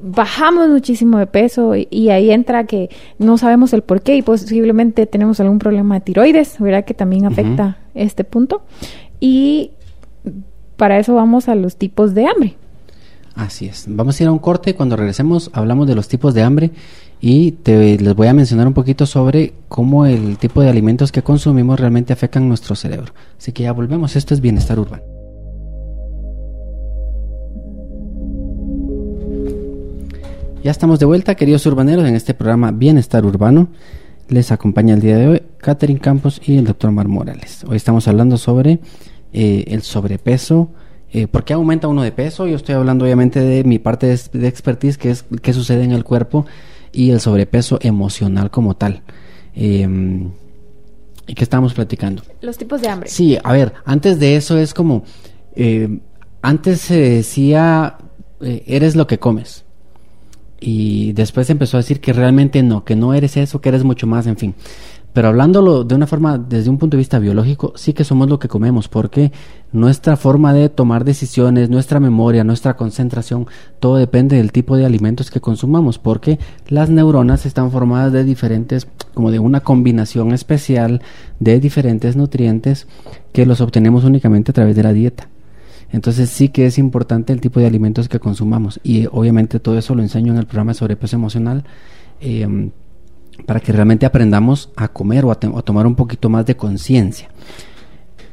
[0.03, 5.07] bajamos muchísimo de peso y, ahí entra que no sabemos el por qué y posiblemente
[5.07, 6.85] tenemos algún problema de tiroides, ¿verdad?
[6.85, 8.62] Que también afecta este punto.
[9.18, 9.73] Y
[10.77, 12.57] para eso vamos a los tipos de hambre.
[13.40, 13.87] Así es.
[13.88, 14.74] Vamos a ir a un corte.
[14.74, 16.72] Cuando regresemos hablamos de los tipos de hambre
[17.22, 21.22] y te, les voy a mencionar un poquito sobre cómo el tipo de alimentos que
[21.22, 23.14] consumimos realmente afectan nuestro cerebro.
[23.38, 24.14] Así que ya volvemos.
[24.14, 25.03] Esto es Bienestar Urbano.
[30.62, 33.68] Ya estamos de vuelta, queridos urbaneros, en este programa Bienestar Urbano.
[34.29, 37.64] Les acompaña el día de hoy Catherine Campos y el doctor Mar Morales.
[37.66, 38.81] Hoy estamos hablando sobre
[39.33, 40.68] eh, el sobrepeso,
[41.12, 42.46] eh, ¿Por qué aumenta uno de peso?
[42.46, 46.05] Yo estoy hablando obviamente de mi parte de, expertise, que es qué sucede en el
[46.05, 46.46] cuerpo
[46.92, 49.03] y el sobrepeso emocional como tal.
[49.55, 50.31] Em,
[51.27, 52.23] ¿Y qué estamos platicando?
[52.40, 53.09] Los tipos de hambre.
[53.09, 55.05] Sí, a ver, antes de eso es como,
[55.57, 56.01] eh,
[56.42, 57.99] antes se decía,
[58.40, 59.64] eh, eres lo que comes.
[60.61, 64.07] Y después empezó a decir que realmente no, que no eres eso, que eres mucho
[64.07, 64.55] más, en fin.
[65.12, 68.38] Pero hablándolo de una forma, desde un punto de vista biológico, sí que somos lo
[68.38, 69.33] que comemos, porque
[69.73, 73.46] nuestra forma de tomar decisiones, nuestra memoria, nuestra concentración,
[73.81, 78.87] todo depende del tipo de alimentos que consumamos, porque las neuronas están formadas de diferentes,
[79.12, 81.03] como de una combinación especial
[81.41, 82.87] de diferentes nutrientes
[83.32, 85.28] que los obtenemos únicamente a través de la dieta.
[85.93, 89.97] Entonces sí que es importante el tipo de alimentos que consumamos y obviamente todo eso
[89.97, 91.64] lo enseño en el programa de sobrepeso emocional.
[92.20, 92.70] Eh,
[93.47, 97.28] para que realmente aprendamos a comer o a, tomar un poquito más de conciencia.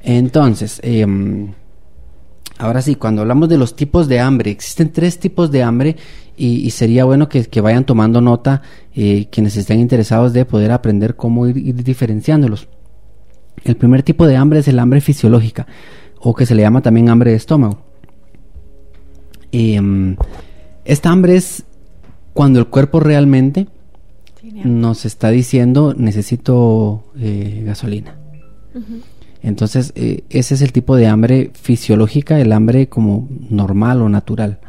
[0.04, 1.54] Entonces, em,
[2.58, 5.96] ahora sí, cuando hablamos de los tipos de hambre, existen tres tipos de hambre
[6.38, 8.62] y, sería bueno que, vayan tomando nota
[8.94, 12.68] eh, quienes estén interesados de poder aprender cómo ir, diferenciándolos.
[13.64, 15.66] El primer tipo de hambre es el hambre fisiológica
[16.20, 17.80] o que se le llama también hambre de estómago.
[19.52, 20.16] Em,
[20.86, 21.64] esta hambre es
[22.34, 23.68] cuando el cuerpo realmente
[24.64, 28.18] nos está diciendo necesito eh, gasolina.
[29.42, 34.60] Entonces, eh, ese es el tipo de hambre fisiológica, el hambre como normal o natural,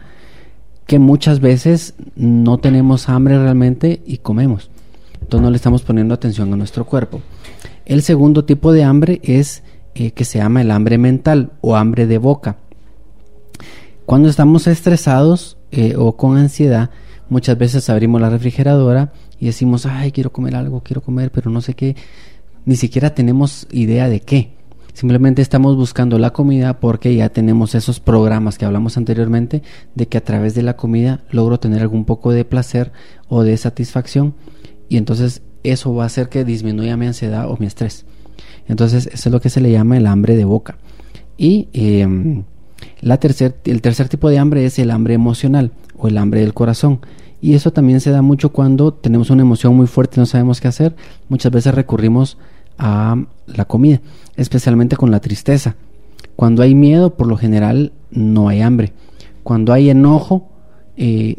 [0.87, 4.71] que muchas veces no tenemos hambre realmente y comemos.
[5.21, 7.21] Entonces no le estamos poniendo atención a nuestro cuerpo.
[7.85, 9.63] El segundo tipo de hambre es
[9.95, 12.57] eh, que se llama el hambre mental o hambre de boca.
[14.07, 16.91] Cuando estamos estresados eh, o con ansiedad,
[17.29, 21.61] muchas veces abrimos la refrigeradora y decimos, ay, quiero comer algo, quiero comer, pero no
[21.61, 21.97] sé qué.
[22.65, 24.59] Ni siquiera tenemos idea de qué.
[24.93, 29.63] Simplemente estamos buscando la comida porque ya tenemos esos programas que hablamos anteriormente
[29.95, 32.91] de que a través de la comida logro tener algún poco de placer
[33.29, 34.35] o de satisfacción
[34.89, 38.07] y entonces eso va a hacer que disminuya mi ansiedad o mi estrés.
[38.67, 40.79] Entonces eso es lo que se le llama el hambre de boca.
[41.37, 42.43] Y em,
[43.01, 46.55] la tercer, el tercer tipo de hambre es el hambre emocional o el hambre del
[46.55, 47.01] corazón.
[47.41, 50.61] Y eso también se da mucho cuando tenemos una emoción muy fuerte y no sabemos
[50.61, 50.97] qué hacer.
[51.29, 52.37] Muchas veces recurrimos
[52.79, 53.17] a
[53.47, 54.01] la comida,
[54.37, 55.77] especialmente con la tristeza.
[56.37, 58.93] Cuando hay miedo, por lo general, no hay hambre.
[59.43, 60.49] Cuando hay enojo,
[60.97, 61.37] eh,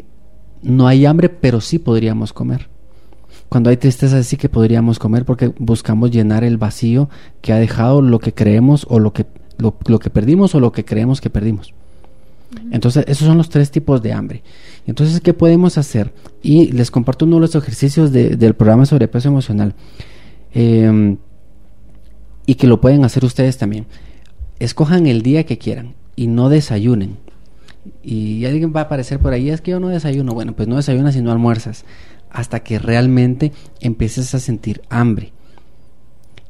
[0.62, 2.68] no hay hambre, pero sí podríamos comer.
[3.48, 7.08] Cuando hay tristeza, sí que podríamos comer porque buscamos llenar el vacío
[7.40, 9.26] que ha dejado lo que creemos o lo que,
[9.58, 11.74] lo, que perdimos o lo que creemos que perdimos.
[12.70, 14.42] Entonces, esos son los tres tipos de hambre.
[14.86, 16.12] Entonces, ¿qué podemos hacer?
[16.42, 19.74] Y les comparto uno de los ejercicios del programa sobre peso emocional.
[20.52, 21.16] Eh,
[22.46, 23.86] y que lo pueden hacer ustedes también.
[24.58, 27.18] Escojan el día que quieran y no desayunen.
[28.02, 30.34] Y alguien va a aparecer por ahí, es que yo no desayuno.
[30.34, 31.84] Bueno, pues no desayunas y no almuerzas
[32.30, 35.32] hasta que realmente empieces a sentir hambre.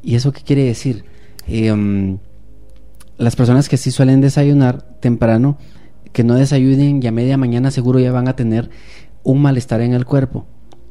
[0.03, 1.05] ¿Y eso qué quiere decir?
[1.47, 2.19] Em,
[3.19, 5.59] las personas que sí suelen desayunar temprano,
[6.13, 8.71] que no desayunen y a media mañana seguro ya van a tener
[9.23, 10.47] un malestar en el cuerpo.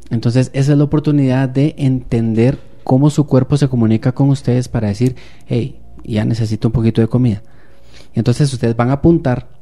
[0.10, 4.88] Entonces esa es la oportunidad de entender cómo su cuerpo se comunica con ustedes para
[4.88, 5.16] decir,
[5.48, 7.44] hey, ya necesito un poquito de comida.
[8.14, 9.60] Entonces ustedes van a apuntar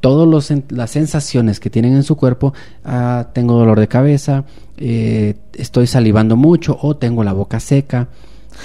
[0.00, 2.54] todas las sensaciones que tienen en su cuerpo,
[2.84, 4.44] ah, tengo dolor de cabeza,
[4.78, 8.08] eh, estoy salivando mucho o tengo la boca seca.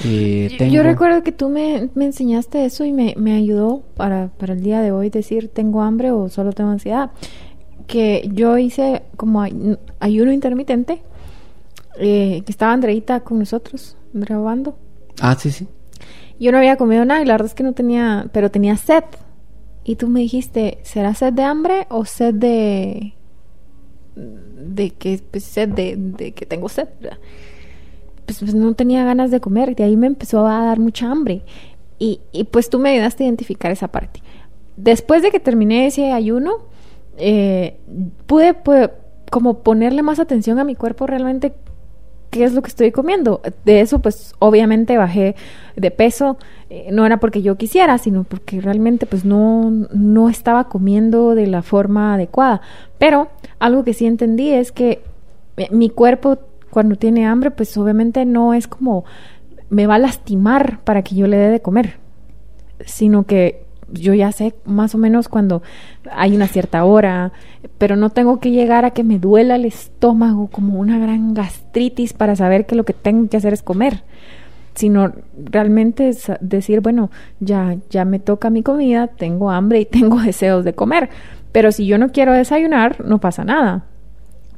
[0.04, 4.82] Eh, yo, recuerdo que tú me, enseñaste eso y me, ayudó para, para, el día
[4.82, 7.12] de hoy decir tengo hambre o solo tengo ansiedad.
[7.88, 9.44] Que yo hice como
[10.00, 11.02] ayuno intermitente,
[11.98, 14.78] eh, que estaba Andreita con nosotros grabando.
[15.22, 15.68] Ah, sí, sí.
[16.40, 19.04] Yo no había comido nada y la verdad es que no tenía, pero tenía sed.
[19.84, 23.14] Y tú me dijiste, ¿será sed de hambre o sed de...
[24.16, 26.90] de que, pues, sed de, que tengo sed?
[28.26, 31.44] Pues, pues, no tenía ganas de comer, de ahí me empezó a dar mucha hambre.
[32.00, 34.22] Y, y pues tú me ayudaste a identificar esa parte.
[34.78, 36.58] Después de que terminé ese ayuno,
[37.18, 37.78] eh,
[38.26, 38.92] pude, pude
[39.32, 41.54] como ponerle más atención a mi cuerpo realmente
[42.30, 43.42] qué es lo que estoy comiendo.
[43.64, 45.36] De eso, pues obviamente bajé
[45.78, 46.38] de peso.
[46.70, 51.48] Eh, no era porque yo quisiera, sino porque realmente pues no, no estaba comiendo de
[51.48, 52.62] la forma adecuada.
[52.98, 55.02] Pero algo que sí entendí es que
[55.72, 56.40] mi cuerpo
[56.76, 59.06] cuando tiene hambre, pues obviamente no es como
[59.70, 62.00] me va a lastimar para que yo le dé de comer,
[62.86, 63.64] sino que
[63.94, 65.64] yo ya sé más o menos cuando
[66.12, 67.32] hay una cierta hora,
[67.78, 72.12] pero no tengo que llegar a que me duela el estómago como una gran gastritis
[72.12, 74.04] para saber que lo que tengo que hacer es comer,
[74.74, 77.10] sino realmente es decir, bueno,
[77.40, 81.08] ya ya me toca mi comida, tengo hambre y tengo deseos de comer,
[81.54, 83.86] pero si yo no quiero desayunar, no pasa nada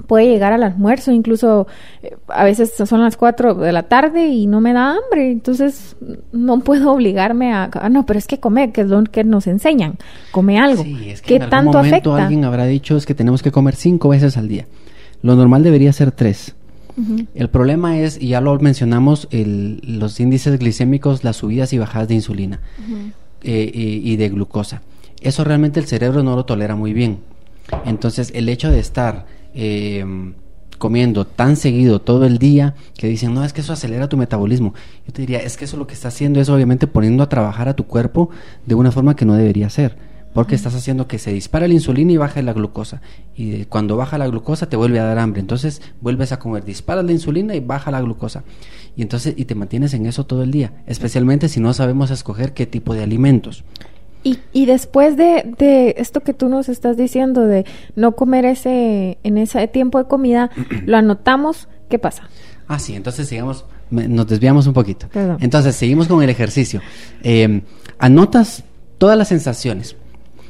[0.06, 1.68] puede llegar al almuerzo, incluso
[2.04, 5.96] eh, a veces son las 4 de la tarde y no me da hambre, entonces
[6.32, 9.48] no puedo obligarme a, ah, no, pero es que comer, que es lo que nos
[9.48, 9.98] enseñan,
[10.32, 10.84] come algo.
[10.84, 12.24] Sí, es que ¿Qué en tanto momento afecta?
[12.24, 14.66] alguien habrá dicho es que tenemos que comer cinco veces al día.
[15.22, 16.54] Lo normal debería ser tres.
[17.36, 22.08] El problema es, y ya lo mencionamos, el, los índices glicémicos, las subidas y bajadas
[22.08, 22.60] de insulina
[23.44, 24.82] eh, y de glucosa.
[25.22, 27.20] Eso realmente el cerebro no lo tolera muy bien.
[27.86, 29.26] Entonces, el hecho de estar
[29.58, 30.06] eh,
[30.78, 34.76] comiendo tan seguido todo el día que dicen, no, es que eso acelera tu metabolismo.
[35.06, 37.68] Yo te diría, es que eso lo que está haciendo es obviamente poniendo a trabajar
[37.68, 38.30] a tu cuerpo
[38.68, 39.98] de una forma que no debería ser.
[40.34, 43.02] Porque estás haciendo que se dispara la insulina y baja la glucosa.
[43.36, 45.42] Y cuando baja la glucosa te vuelve a dar hambre.
[45.42, 48.44] Entonces vuelves a comer, disparas la insulina y baja la glucosa.
[48.96, 50.84] Y entonces, y te mantienes en eso todo el día.
[50.86, 53.64] Especialmente si no sabemos escoger qué tipo de alimentos.
[54.24, 57.66] Y, y después de, de, esto que tú nos estás diciendo, de
[57.96, 60.50] no comer ese en ese tiempo de comida,
[60.86, 62.30] lo anotamos, ¿qué pasa?
[62.68, 65.08] Ah, sí, entonces sigamos, nos desviamos un poquito.
[65.40, 66.82] Entonces, seguimos con el ejercicio.
[67.24, 67.62] Em,
[67.98, 68.64] anotas
[68.98, 69.96] todas las sensaciones.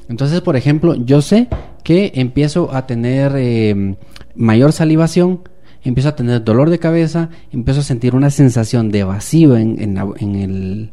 [0.09, 1.47] Entonces, por ejemplo, yo sé
[1.83, 3.95] que empiezo a tener em,
[4.35, 5.41] mayor salivación,
[5.83, 9.97] empiezo a tener dolor de cabeza, empiezo a sentir una sensación de vacío en, en,
[9.97, 10.91] en, el,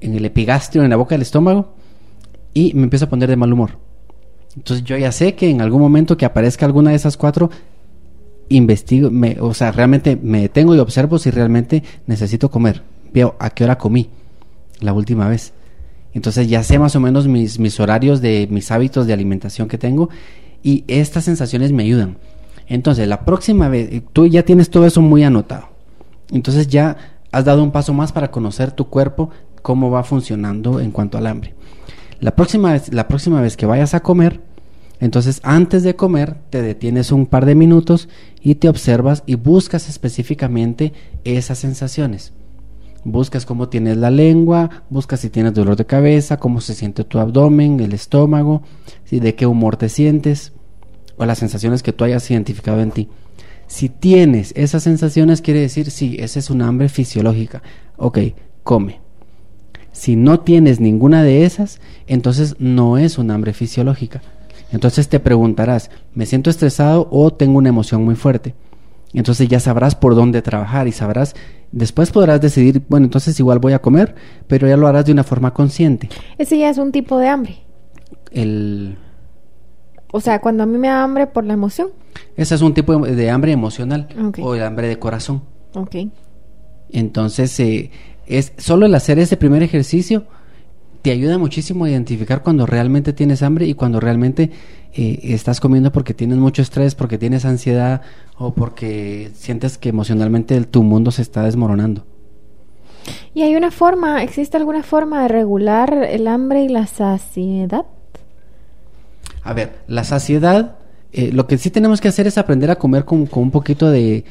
[0.00, 1.74] en el epigastrio, en la boca del estómago,
[2.54, 3.78] y me empiezo a poner de mal humor.
[4.56, 7.50] Entonces yo ya sé que en algún momento que aparezca alguna de esas cuatro,
[8.48, 12.82] investigo, me, o sea, realmente me detengo y observo si realmente necesito comer.
[13.12, 14.10] Veo a qué hora comí
[14.80, 15.52] la última vez.
[16.14, 19.78] Entonces ya sé más o menos mis, mis horarios de mis hábitos de alimentación que
[19.78, 20.10] tengo
[20.62, 22.18] y estas sensaciones me ayudan.
[22.66, 25.68] Entonces la próxima vez, tú ya tienes todo eso muy anotado.
[26.30, 26.96] Entonces ya
[27.30, 29.30] has dado un paso más para conocer tu cuerpo,
[29.62, 31.54] cómo va funcionando en cuanto al hambre.
[32.22, 34.40] La próxima vez, la próxima vez que vayas a comer,
[35.00, 38.08] entonces antes de comer te detienes un par de minutos
[38.40, 40.92] y te observas y buscas específicamente
[41.24, 42.32] esas sensaciones.
[43.02, 47.18] Buscas cómo tienes la lengua, buscas si tienes dolor de cabeza, cómo se siente tu
[47.18, 48.62] abdomen, el estómago,
[49.02, 50.52] si de qué humor te sientes
[51.16, 53.08] o las sensaciones que tú hayas identificado en ti.
[53.66, 57.64] Si tienes esas sensaciones, quiere decir, sí, esa es una hambre fisiológica.
[57.96, 58.18] Ok,
[58.62, 59.01] come.
[59.92, 64.22] Si no tienes ninguna de esas, entonces no es un hambre fisiológica.
[64.72, 68.54] Entonces te preguntarás, ¿me siento estresado o tengo una emoción muy fuerte?
[69.12, 71.34] Entonces ya sabrás por dónde trabajar y sabrás,
[71.70, 74.14] después podrás decidir, bueno, entonces igual voy a comer,
[74.46, 76.08] pero ya lo harás de una forma consciente.
[76.38, 77.58] Ese ya es un tipo de hambre.
[78.30, 78.96] El...
[80.10, 81.88] O sea, cuando a mí me da hambre por la emoción.
[82.36, 84.08] Ese es un tipo de hambre emocional
[84.40, 85.42] o el hambre de corazón.
[85.74, 85.96] Ok.
[86.90, 87.90] Entonces, eh,
[88.26, 90.24] es solo el hacer ese primer ejercicio
[91.02, 94.50] te ayuda muchísimo a identificar cuando realmente tienes hambre y cuando realmente
[94.94, 98.02] eh, estás comiendo porque tienes mucho estrés, porque tienes ansiedad
[98.38, 102.04] o porque sientes que emocionalmente el- tu mundo se está desmoronando.
[103.34, 107.84] ¿Y hay una forma, existe alguna forma de regular el hambre y la saciedad?
[109.42, 110.76] A ver, la saciedad,
[111.12, 113.90] eh, lo que sí tenemos que hacer es aprender a comer con, con un poquito
[113.90, 114.24] de,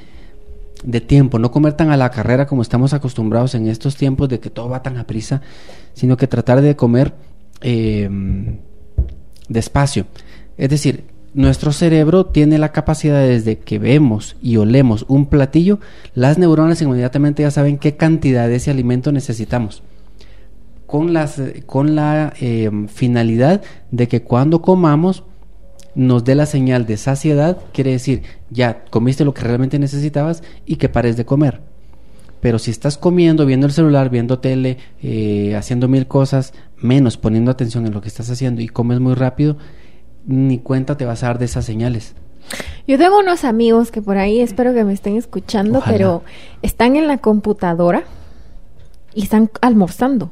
[0.84, 4.39] de tiempo, no comer tan a la carrera como estamos acostumbrados en estos tiempos de
[4.39, 5.41] que todo va tan a prisa,
[5.93, 7.13] sino que tratar de comer
[7.61, 8.09] eh,
[9.47, 10.07] despacio.
[10.57, 15.80] Es decir, nuestro cerebro tiene la capacidad desde que vemos y olemos un platillo,
[16.13, 19.84] las neuronas inmediatamente ya saben qué cantidad de ese alimento necesitamos
[20.91, 23.61] con, las, con la eh, finalidad
[23.91, 25.24] de que cuando comamos
[25.96, 30.78] nos dé la señal de saciedad, quiere decir, ya comiste lo que realmente necesitabas y
[30.78, 31.62] que pares de comer.
[32.39, 37.52] Pero si estás comiendo, viendo el celular, viendo tele, eh, haciendo mil cosas, menos poniendo
[37.52, 39.58] atención en lo que estás haciendo y comes muy rápido,
[40.26, 42.16] ni cuenta te vas a dar de esas señales.
[42.88, 45.96] Yo tengo unos amigos que por ahí espero que me estén escuchando, Ojalá.
[45.96, 46.24] pero
[46.64, 48.04] están en la computadora
[49.14, 50.32] y están almorzando.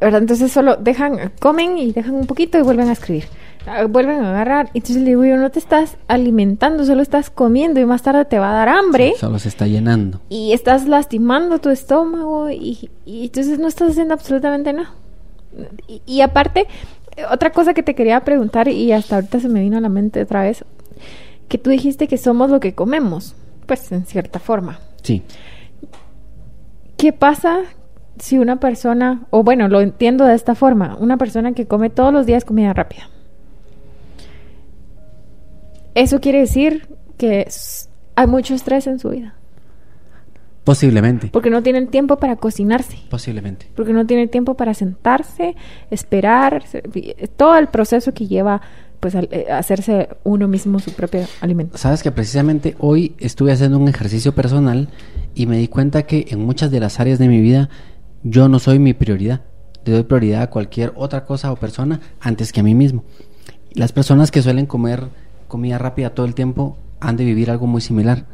[0.00, 0.20] ¿verdad?
[0.20, 3.24] Entonces solo dejan, comen y dejan un poquito y vuelven a escribir.
[3.66, 4.70] Ah, Vuelven a agarrar.
[4.74, 8.38] Entonces le digo yo, no te estás alimentando, solo estás comiendo y más tarde te
[8.38, 9.14] va a dar hambre.
[9.18, 10.20] Solo se está llenando.
[10.28, 14.94] Y estás lastimando tu estómago y, y entonces no estás haciendo absolutamente nada.
[15.86, 16.66] Y, y aparte,
[17.30, 20.22] otra cosa que te quería preguntar y hasta ahorita se me vino a la mente
[20.22, 20.64] otra vez,
[21.48, 23.34] que tú dijiste que somos lo que comemos,
[23.66, 24.80] pues en cierta forma.
[25.02, 25.22] Sí.
[26.96, 27.60] ¿Qué pasa
[28.18, 32.12] si una persona, o bueno, lo entiendo de esta forma, una persona que come todos
[32.12, 33.08] los días comida rápida?
[35.94, 36.88] Eso quiere decir
[37.18, 37.46] que
[38.16, 39.34] hay mucho estrés en su vida,
[40.64, 41.28] Posiblemente.
[41.32, 43.66] porque no tienen tiempo para cocinarse, Posiblemente.
[43.74, 45.56] porque no tienen tiempo para sentarse,
[45.90, 46.62] esperar,
[47.36, 48.60] todo el proceso que lleva
[49.00, 51.76] pues al- eh, hacerse uno mismo su propio alimento.
[51.76, 54.88] Sabes que precisamente hoy estuve haciendo un ejercicio personal
[55.34, 57.68] y me di cuenta que en muchas de las áreas de mi vida
[58.22, 59.40] yo no soy mi prioridad.
[59.84, 63.02] Le doy prioridad a cualquier otra cosa o persona antes que a mí mismo.
[63.74, 65.08] Las personas que suelen comer
[65.52, 68.24] comida rápida todo el tiempo han de vivir algo muy similar.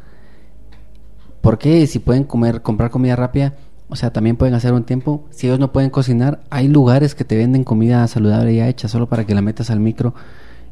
[1.41, 1.85] ¿Por qué?
[1.85, 3.55] Si pueden comer, comprar comida rápida,
[3.89, 5.25] o sea, también pueden hacer un tiempo.
[5.31, 9.09] Si ellos no pueden cocinar, hay lugares que te venden comida saludable ya hecha solo
[9.09, 10.13] para que la metas al micro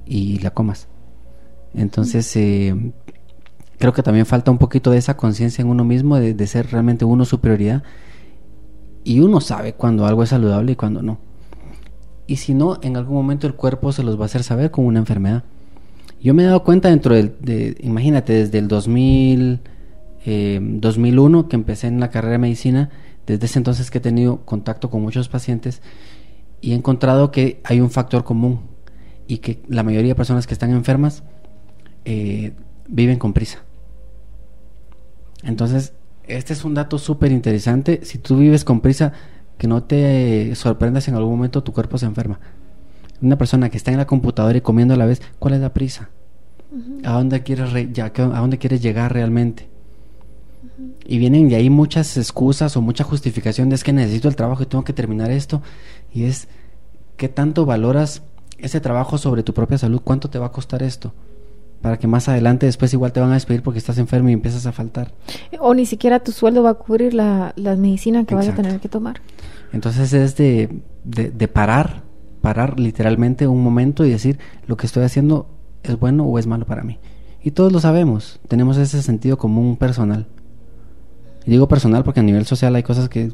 [0.05, 0.87] y la comas.
[1.73, 2.93] Entonces, eh,
[3.77, 6.71] creo que también falta un poquito de esa conciencia en uno mismo, de, de ser
[6.71, 7.83] realmente uno su prioridad.
[9.03, 11.17] Y uno sabe cuando algo es saludable y cuando no.
[12.25, 14.85] Y si no, en algún momento el cuerpo se los va a hacer saber con
[14.85, 15.43] una enfermedad.
[16.21, 19.59] Yo me he dado cuenta dentro del, de, imagínate, desde el 2000,
[20.25, 22.89] eh, 2001 que empecé en la carrera de medicina,
[23.25, 25.81] desde ese entonces que he tenido contacto con muchos pacientes
[26.61, 28.61] y he encontrado que hay un factor común
[29.27, 31.23] y que la mayoría de personas que están enfermas
[32.05, 32.53] eh,
[32.87, 33.63] viven con prisa.
[35.43, 35.93] Entonces,
[36.23, 38.01] este es un dato súper interesante.
[38.03, 39.13] Si tú vives con prisa,
[39.57, 42.39] que no te sorprendas en algún momento tu cuerpo se enferma.
[43.21, 45.73] Una persona que está en la computadora y comiendo a la vez, ¿cuál es la
[45.73, 46.09] prisa?
[47.03, 49.67] ¿A dónde quieres ya, a dónde quieres llegar realmente?
[51.05, 54.63] Y vienen de ahí muchas excusas o mucha justificación de es que necesito el trabajo
[54.63, 55.61] y tengo que terminar esto.
[56.13, 56.47] Y es,
[57.15, 58.21] ¿qué tanto valoras
[58.57, 60.01] ese trabajo sobre tu propia salud?
[60.03, 61.13] ¿Cuánto te va a costar esto?
[61.81, 64.65] Para que más adelante después igual te van a despedir porque estás enfermo y empiezas
[64.65, 65.13] a faltar.
[65.59, 68.79] O ni siquiera tu sueldo va a cubrir la, la medicina que vas a tener
[68.79, 69.21] que tomar.
[69.71, 70.69] Entonces es de,
[71.03, 72.03] de parar,
[72.47, 75.49] parar literalmente un momento y decir, lo que estoy haciendo
[75.83, 76.97] es bueno o es malo para mí.
[77.43, 80.27] Y todos lo sabemos, tenemos ese sentido común personal.
[81.45, 83.33] Y digo personal porque a nivel social hay cosas que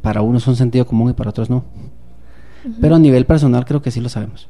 [0.00, 1.64] para unos son sentido común y para otros no.
[2.80, 4.48] Pero a nivel personal creo que sí lo sabemos.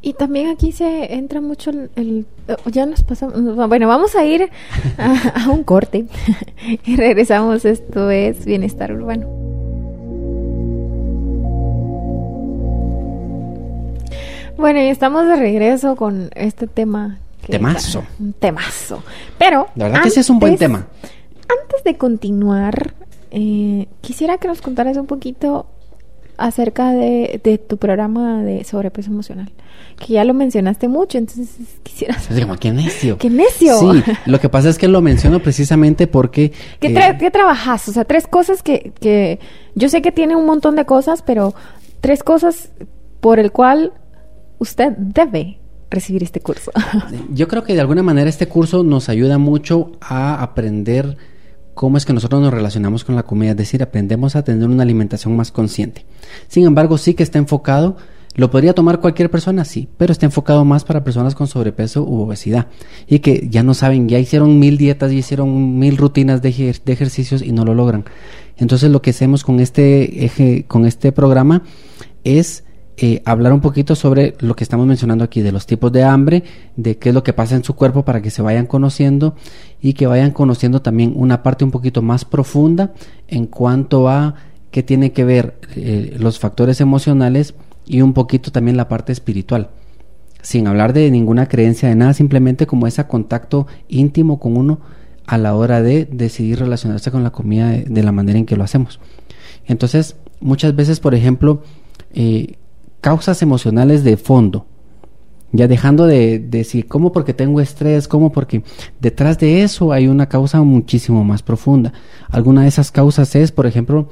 [0.00, 2.26] Y también aquí se entra mucho el,
[2.72, 4.50] ya nos pasamos, bueno, vamos a ir
[4.98, 6.06] a, un corte
[6.84, 7.64] y regresamos.
[7.64, 9.51] Esto es Bienestar Urbano.
[14.62, 17.18] Bueno, y estamos de regreso con este tema.
[17.46, 18.02] temazo.
[18.18, 19.02] Un temazo.
[19.36, 19.66] Pero.
[19.74, 20.86] La verdad que ese es un buen tema
[21.60, 22.94] antes de continuar,
[23.30, 25.66] eh, quisiera que nos contaras un poquito
[26.38, 29.52] acerca de, tu programa de sobrepeso emocional,
[29.98, 31.48] que ya lo mencionaste mucho, entonces
[31.82, 32.46] quisiera saber.
[32.58, 33.18] ¡Qué necio!
[33.18, 33.78] ¡Qué necio!
[33.78, 36.52] Sí, lo que pasa es que lo menciono precisamente porque...
[36.80, 37.88] ¿Qué, eh, trabajas?
[37.88, 39.38] O sea, tres cosas que, que...
[39.74, 41.54] Yo sé que tiene un montón de cosas, pero
[42.00, 42.70] tres cosas
[43.20, 43.92] por el cual
[44.62, 45.58] usted debe
[45.90, 46.70] recibir este curso.
[47.34, 51.16] Yo creo que de alguna manera este curso nos ayuda mucho a aprender
[51.74, 54.84] cómo es que nosotros nos relacionamos con la comida, es decir, aprendemos a tener una
[54.84, 56.06] alimentación más consciente.
[56.48, 57.96] Sin embargo, sí que está enfocado,
[58.34, 62.22] lo podría tomar cualquier persona, sí, pero está enfocado más para personas con sobrepeso u
[62.22, 62.68] obesidad
[63.06, 66.50] y que ya no saben, ya hicieron mil dietas, y hicieron mil rutinas de,
[66.84, 68.04] de ejercicios y no lo logran.
[68.56, 71.62] Entonces, lo que hacemos con este eje, con este programa
[72.24, 72.64] es
[73.04, 76.44] eh, hablar un poquito sobre lo que estamos mencionando aquí, de los tipos de hambre,
[76.76, 79.34] de qué es lo que pasa en su cuerpo para que se vayan conociendo
[79.80, 82.92] y que vayan conociendo también una parte un poquito más profunda
[83.26, 84.36] en cuanto a
[84.70, 89.70] qué tiene que ver eh, los factores emocionales y un poquito también la parte espiritual.
[90.40, 94.78] Sin hablar de ninguna creencia de nada, simplemente como ese contacto íntimo con uno
[95.26, 98.62] a la hora de decidir relacionarse con la comida de, la manera en que lo
[98.62, 99.00] hacemos.
[99.66, 101.64] Entonces, muchas veces, por ejemplo,
[102.14, 102.58] eh,
[103.02, 104.64] causas emocionales de fondo.
[105.50, 108.62] Ya dejando de, decir cómo porque tengo estrés, cómo porque
[109.00, 111.92] detrás de eso hay una causa muchísimo más profunda.
[112.30, 114.08] Alguna de esas causas es, por ejemplo,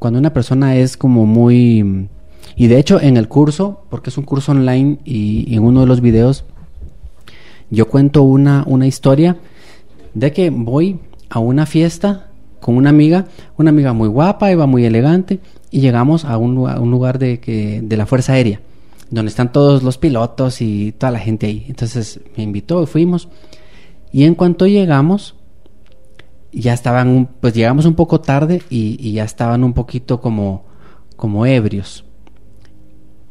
[0.00, 2.08] cuando una persona es como muy...
[2.56, 5.86] Y de hecho en el curso, porque es un curso online y, en uno de
[5.86, 6.44] los videos,
[7.70, 9.36] yo cuento una, una historia
[10.14, 13.26] de que voy a una fiesta con una amiga,
[13.56, 15.38] una amiga muy guapa, iba muy elegante,
[15.70, 18.60] y llegamos a un, un lugar de, que, de la Fuerza Aérea,
[19.10, 21.64] donde están todos los pilotos y toda la gente ahí.
[21.68, 23.28] Entonces me invitó y fuimos.
[24.12, 25.36] Y en cuanto llegamos,
[26.52, 30.64] ya estaban, pues llegamos un poco tarde y, ya estaban un poquito como,
[31.16, 32.04] como ebrios.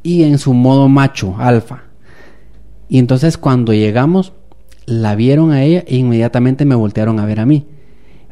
[0.01, 1.83] Y en su modo macho, alfa.
[2.87, 4.33] Y entonces cuando llegamos,
[4.85, 7.67] la vieron a ella e inmediatamente me voltearon a ver a mí.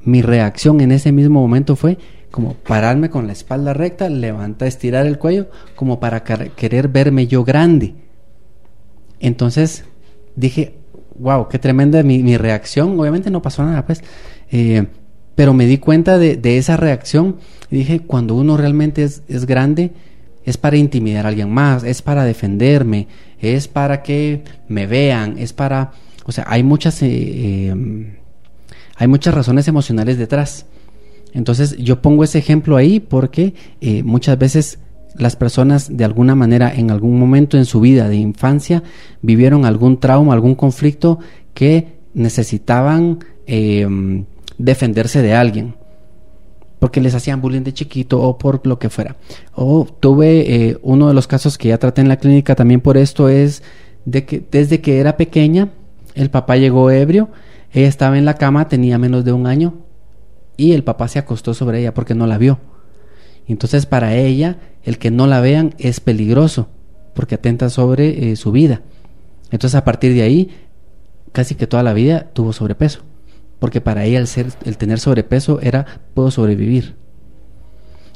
[0.04, 1.98] Mi reacción en ese mismo momento fue,
[2.38, 7.44] como pararme con la espalda recta, levantar, estirar el cuello, como para querer verme yo
[7.44, 7.96] grande.
[9.20, 9.86] Entonces
[10.36, 10.76] dije,
[11.18, 13.00] wow, qué tremenda mi, reacción.
[13.00, 14.04] Obviamente no pasó nada, pues.
[14.52, 14.86] Eh,
[15.34, 17.38] pero me di cuenta de, esa reacción
[17.72, 19.94] y dije, cuando uno realmente es, grande,
[20.46, 23.08] es para intimidar a alguien más, es para defenderme,
[23.42, 25.92] es para que me vean, es para...
[26.24, 28.20] O sea, hay muchas, eh, eh,
[28.96, 30.68] hay muchas razones emocionales detrás.
[31.34, 34.80] Entonces yo pongo ese ejemplo ahí porque eh, muchas veces
[35.16, 38.84] las personas de alguna manera en algún momento en su vida de infancia
[39.22, 41.20] vivieron algún trauma, algún conflicto
[41.54, 44.26] que necesitaban em,
[44.58, 45.76] defenderse de alguien
[46.80, 49.16] porque les hacían bullying de chiquito o por lo que fuera.
[49.54, 52.98] O tuve eh, uno de los casos que ya traté en la clínica también por
[52.98, 53.64] esto es
[54.06, 55.70] de que desde que era pequeña
[56.14, 57.30] el papá llegó ebrio,
[57.72, 59.87] ella estaba en la cama, tenía menos de un año
[60.58, 62.60] y el papá se acostó sobre ella porque no la vio.
[63.48, 66.68] Entonces para ella el que no la vean es peligroso
[67.14, 68.82] porque atenta sobre eh, su vida.
[69.52, 70.50] Entonces a partir de ahí
[71.32, 73.04] casi que toda la vida tuvo sobrepeso
[73.60, 76.96] porque para ella el, ser, el tener sobrepeso era puedo sobrevivir.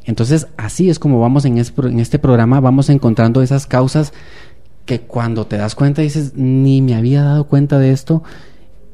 [0.06, 4.14] Entonces así es como vamos en, en este programa, vamos encontrando esas causas
[4.86, 8.24] que cuando te das cuenta dices, ni me había dado cuenta de esto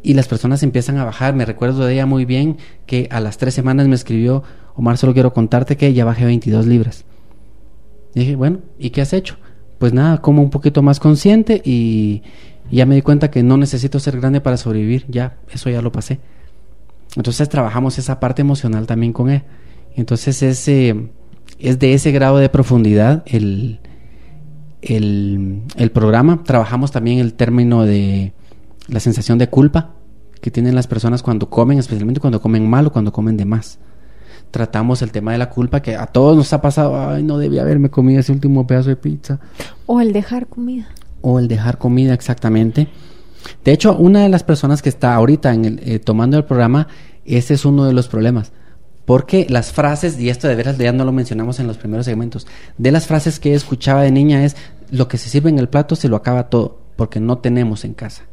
[0.08, 1.36] y las personas empiezan a bajar.
[1.36, 2.56] Me recuerdo de ella muy bien
[2.86, 4.42] que a las tres semanas me escribió,
[4.74, 7.04] Omar, solo quiero contarte que ya bajé 22 libras.
[8.16, 9.36] dije, bueno, ¿y qué has hecho?
[9.80, 12.24] Pues nada, como un poquito más consciente y,
[12.72, 15.82] Y ya me di cuenta que no necesito ser grande para sobrevivir, ya, eso ya
[15.82, 16.22] lo pasé.
[17.18, 19.44] Entonces trabajamos esa parte emocional también con él.
[19.94, 23.82] Entonces es, es de ese grado de profundidad el,
[24.82, 26.44] el, el programa.
[26.46, 28.32] Trabajamos también el término de
[28.88, 29.97] la sensación de culpa
[30.48, 33.80] que tienen las personas cuando comen, especialmente cuando comen mal o cuando comen de más.
[34.50, 37.64] Tratamos el tema de la culpa que a todos nos ha pasado, ay, no debía
[37.64, 39.42] haberme comido ese último pedazo de pizza.
[39.88, 40.88] O el dejar comida.
[41.20, 42.88] O el dejar comida, exactamente.
[43.66, 46.88] De hecho, una de las personas que está ahorita en el, eh, tomando el programa,
[47.26, 48.54] ese es uno de los problemas.
[49.04, 52.48] Porque las frases, y esto de veras ya no lo mencionamos en los primeros segmentos,
[52.78, 54.56] de las frases que escuchaba de niña es,
[54.92, 57.94] lo que se sirve en el plato se lo acaba todo, porque no tenemos en
[57.94, 58.24] casa.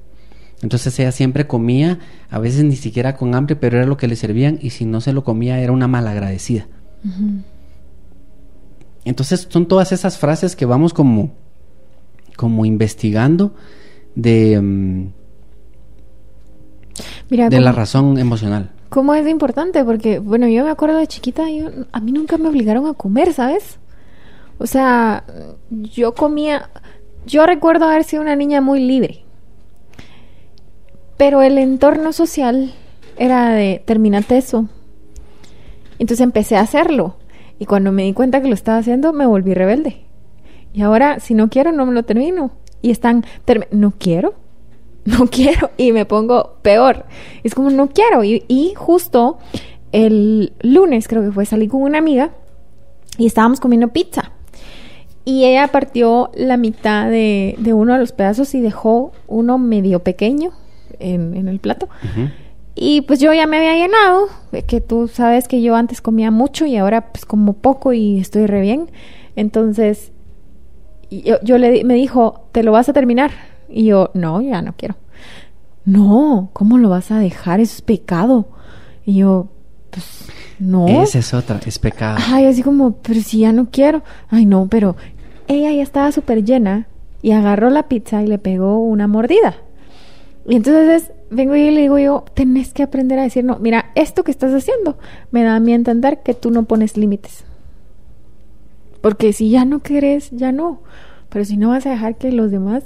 [0.65, 1.99] Entonces ella siempre comía,
[2.31, 5.03] a veces ni siquiera con hambre, pero era lo que le servían y si no
[5.03, 6.69] se lo comía era una malagradecida.
[9.05, 11.33] Entonces son todas esas frases que vamos como,
[12.35, 13.55] como investigando
[14.15, 15.13] de, mm,
[17.29, 18.71] Mira, de la razón emocional.
[18.89, 19.85] ¿Cómo es importante?
[19.85, 23.35] Porque, bueno, yo me acuerdo de chiquita, yo, a mí nunca me obligaron a comer,
[23.35, 23.79] ¿sabes?
[24.57, 25.25] O sea,
[25.69, 26.71] yo comía,
[27.27, 29.24] yo recuerdo haber sido una niña muy libre.
[31.17, 32.75] Pero el entorno social
[33.17, 34.69] era de terminate eso.
[35.99, 37.17] Entonces empecé a hacerlo.
[37.59, 40.05] Y cuando me di cuenta que lo estaba haciendo, me volví rebelde.
[40.73, 42.51] Y ahora, si no quiero, no me lo termino.
[42.83, 43.25] Y están,
[43.71, 44.35] no quiero,
[45.05, 45.71] no quiero.
[45.77, 47.07] Y me pongo peor.
[47.45, 48.25] Es como, no quiero.
[48.25, 49.39] Y, y justo
[49.93, 52.31] el lunes, creo que fue, salí con una amiga
[53.17, 54.33] y estábamos comiendo pizza.
[55.25, 60.01] Y ella partió la mitad de, de uno de los pedazos y dejó uno medio
[60.01, 60.53] pequeño
[61.05, 61.89] en, en el plato.
[62.75, 64.27] Y pues yo ya me había llenado,
[64.67, 68.47] que tú sabes que yo antes comía mucho y ahora pues como poco y estoy
[68.47, 68.91] re bien.
[69.37, 70.13] Entonces,
[71.11, 73.31] yo, yo le me dijo, ¿te lo vas a terminar?
[73.69, 74.97] Y yo, no, ya no quiero.
[75.85, 77.61] No, ¿cómo lo vas a dejar?
[77.61, 78.49] Eso es pecado.
[79.05, 79.49] Y yo,
[79.91, 80.29] pues,
[80.59, 80.89] no.
[80.89, 82.19] Esa es otra, es pecado.
[82.27, 84.03] Ay, así como, pero si ya no quiero.
[84.31, 84.97] Ay, no, pero
[85.47, 86.89] ella ya estaba súper llena
[87.23, 89.57] y agarró la pizza y le pegó una mordida.
[90.47, 94.25] Y entonces vengo y le digo yo, tenés que aprender a decir, no, mira, esto
[94.25, 94.99] que estás haciendo
[95.31, 97.45] me da a mí entender que tú no pones límites.
[99.01, 100.81] Porque si ya no querés, ya no.
[101.31, 102.85] Pero si no vas a dejar que los demás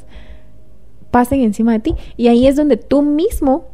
[1.10, 1.94] pasen encima de ti.
[2.16, 3.66] Y ahí es donde tú mismo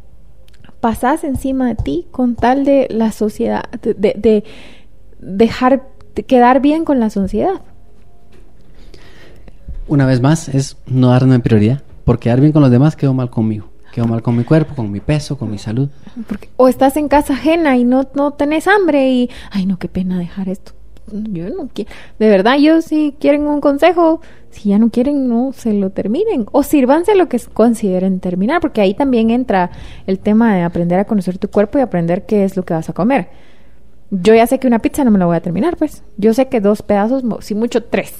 [0.79, 4.43] pasas encima de ti con tal de la sociedad, de
[5.19, 7.61] dejar de quedar bien con la sociedad.
[9.87, 11.83] Una vez más, es no darme prioridad.
[12.05, 13.67] Por quedar bien con los demás, quedo mal conmigo.
[13.95, 15.87] Quedo mal con mi cuerpo, con mi peso, con mi salud.
[16.27, 19.87] Porque, o estás en casa ajena y no, no tenés hambre y, ay, no, qué
[19.87, 20.73] pena dejar esto.
[21.13, 21.89] Yo no quiero.
[22.19, 24.19] De verdad, yo si quieren un consejo,
[24.49, 26.45] si ya no quieren, no se lo terminen.
[26.51, 29.71] O sírvanse lo que consideren terminar, porque ahí también entra
[30.07, 32.89] el tema de aprender a conocer tu cuerpo y aprender qué es lo que vas
[32.89, 33.29] a comer.
[34.11, 36.03] Yo ya sé que una pizza no me la voy a terminar, pues.
[36.17, 38.13] Yo sé que dos pedazos, si mucho tres.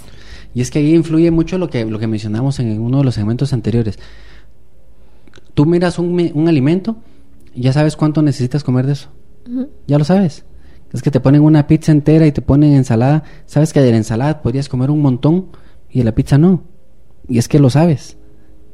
[0.53, 3.15] Y es que ahí influye mucho lo que, lo que mencionamos en uno de los
[3.15, 3.99] segmentos anteriores.
[5.55, 6.97] Tú miras un, un alimento
[7.53, 9.09] y ya sabes cuánto necesitas comer de eso.
[9.87, 10.45] Ya lo sabes.
[10.93, 13.23] Es que te ponen una pizza entera y te ponen ensalada.
[13.47, 15.47] Sabes que de la ensalada podrías comer un montón
[15.89, 16.63] y de la pizza no.
[17.27, 18.17] Y es que lo sabes.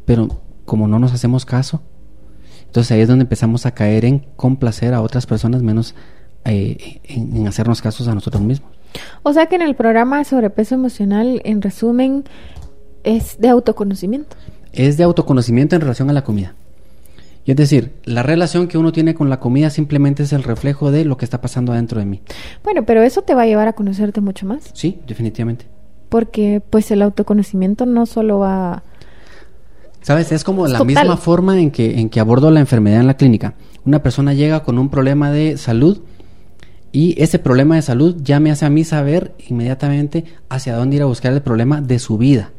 [0.06, 0.28] Pero
[0.66, 1.82] como no nos hacemos caso,
[2.66, 5.96] entonces ahí es donde empezamos a caer en complacer a otras personas menos
[6.46, 8.72] eh, en, en hacernos casos a nosotros mismos.
[9.24, 12.24] O sea que en el programa de sobrepeso emocional, en resumen,
[13.04, 14.36] es de autoconocimiento.
[14.74, 16.56] es de autoconocimiento en relación a la comida.
[17.46, 20.92] Y es decir, la relación que uno tiene con la comida simplemente es el reflejo
[20.92, 22.22] de lo que está pasando adentro de mí.
[22.64, 25.66] Bueno, pero eso te va a llevar a conocerte mucho más, Sí, definitivamente.
[26.10, 28.84] porque pues el autoconocimiento no solo va...
[30.02, 30.32] ¿Sabes?
[30.32, 30.88] Es como Es la total.
[30.96, 33.54] misma forma en que, en que abordo la enfermedad en la clínica.
[33.86, 36.02] Una persona llega con un problema de salud
[36.92, 41.02] y ese problema de salud ya me hace a mí saber inmediatamente hacia dónde ir
[41.04, 42.52] a buscar el problema de su vida.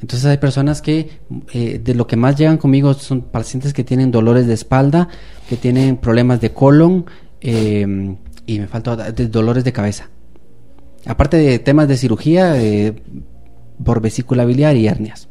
[0.00, 1.20] Entonces hay personas que
[1.52, 5.08] eh, de lo que más llegan conmigo son pacientes que tienen dolores de espalda,
[5.48, 7.04] que tienen problemas de colon
[7.40, 10.08] eh, y me falta de dolores de cabeza.
[11.06, 12.94] Aparte de temas de cirugía eh,
[13.82, 15.28] por vesícula biliar y hernias.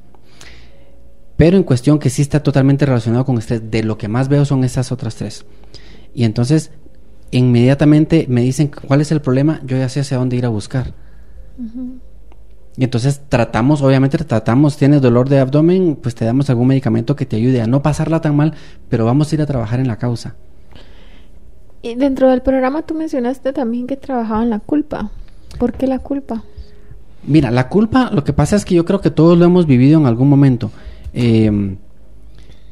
[1.36, 4.45] Pero en cuestión que sí está totalmente relacionado con estrés, de lo que más veo
[4.45, 5.45] son esas otras tres.
[6.13, 6.72] Y entonces,
[7.32, 10.93] inmediatamente me dicen cuál es el problema, yo ya sé hacia dónde ir a buscar.
[12.78, 17.26] Y entonces tratamos, obviamente tratamos, tienes dolor de abdomen, pues te damos algún medicamento que
[17.26, 18.53] te ayude a no pasarla tan mal,
[18.88, 20.36] pero vamos a ir a trabajar en la causa.
[21.82, 25.11] Y dentro del programa tú mencionaste también que trabajaban la culpa.
[25.57, 26.43] ¿Por qué la culpa?
[27.24, 29.99] Mira, la culpa, lo que pasa es que yo creo que todos lo hemos vivido
[29.99, 30.72] en algún momento.
[31.13, 31.76] Eh,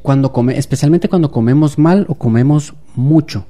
[0.02, 3.44] cuando come, especialmente cuando comemos mal o comemos mucho.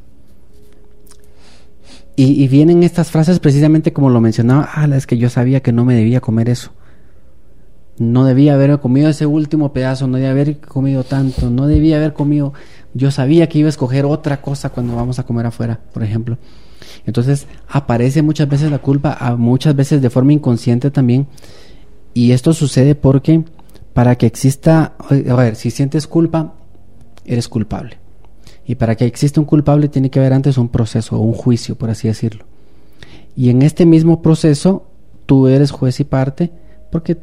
[2.20, 5.84] Y, vienen estas frases precisamente como lo mencionaba, ah, es que yo sabía que no
[5.84, 6.72] me debía comer eso.
[7.96, 12.14] No debía haber comido ese último pedazo, no debía haber comido tanto, no debía haber
[12.14, 12.54] comido.
[12.92, 16.38] Yo sabía que iba a escoger otra cosa cuando vamos a comer afuera, por ejemplo.
[17.06, 21.28] Entonces aparece muchas veces la culpa, muchas veces de forma inconsciente también.
[22.14, 23.44] Y esto sucede porque
[23.92, 26.54] para que exista, a ver, si sientes culpa,
[27.24, 28.07] eres culpable.
[28.68, 31.76] Y para que exista un culpable tiene que haber antes un proceso o un juicio,
[31.76, 32.44] por así decirlo.
[33.34, 34.86] Y en este mismo proceso
[35.24, 36.52] tú eres juez y parte
[36.92, 37.16] porque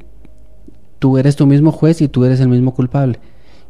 [0.98, 3.20] tú eres tu mismo juez y tú eres el mismo culpable.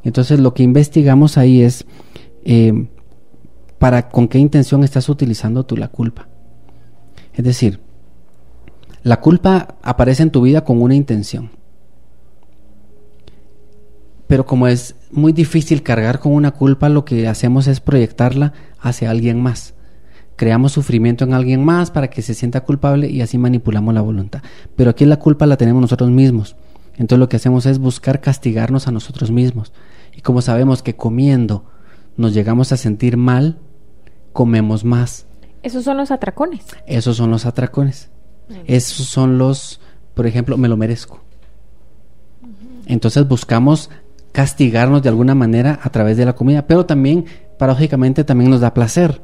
[0.05, 1.85] Entonces lo que investigamos ahí es
[2.45, 2.87] eh,
[3.77, 6.29] para con qué intención estás utilizando tú la culpa.
[7.33, 7.81] Es decir,
[9.03, 11.51] la culpa aparece en tu vida con una intención.
[14.27, 19.09] Pero como es muy difícil cargar con una culpa, lo que hacemos es proyectarla hacia
[19.09, 19.73] alguien más.
[20.35, 24.41] Creamos sufrimiento en alguien más para que se sienta culpable y así manipulamos la voluntad.
[24.75, 26.55] Pero aquí la culpa la tenemos nosotros mismos.
[26.97, 29.71] Entonces lo que hacemos es buscar castigarnos a nosotros mismos.
[30.13, 31.65] Y como sabemos que comiendo
[32.17, 33.59] nos llegamos a sentir mal,
[34.33, 35.25] comemos más.
[35.63, 36.65] Esos son los atracones.
[36.85, 38.09] Esos son los atracones.
[38.65, 39.79] Esos son los,
[40.13, 41.21] por ejemplo, me lo merezco.
[42.85, 43.89] Entonces buscamos
[44.35, 47.23] castigarnos de alguna manera a través de la comida, pero también,
[47.57, 49.21] paradójicamente, también nos da placer.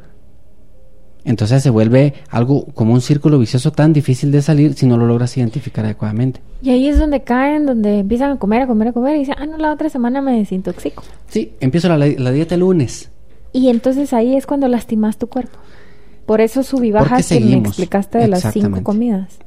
[1.26, 5.06] Entonces se vuelve algo como un círculo vicioso tan difícil de salir si no lo
[5.06, 6.40] logras identificar adecuadamente.
[6.62, 9.36] Y ahí es donde caen, donde empiezan a comer, a comer, a comer y dicen,
[9.38, 11.04] ah, no, la otra semana me desintoxico.
[11.28, 13.12] Sí, empiezo la, la dieta el lunes.
[13.52, 15.60] Y entonces ahí es cuando lastimas tu cuerpo.
[16.26, 19.40] Por eso subí bajas que me explicaste de las cinco comidas.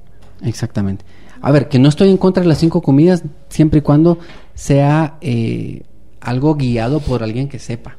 [0.42, 1.06] Exactamente.
[1.44, 4.18] A ver, que no estoy en contra de las cinco comidas siempre y cuando
[4.54, 5.82] sea eh,
[6.18, 7.98] algo guiado por alguien que sepa.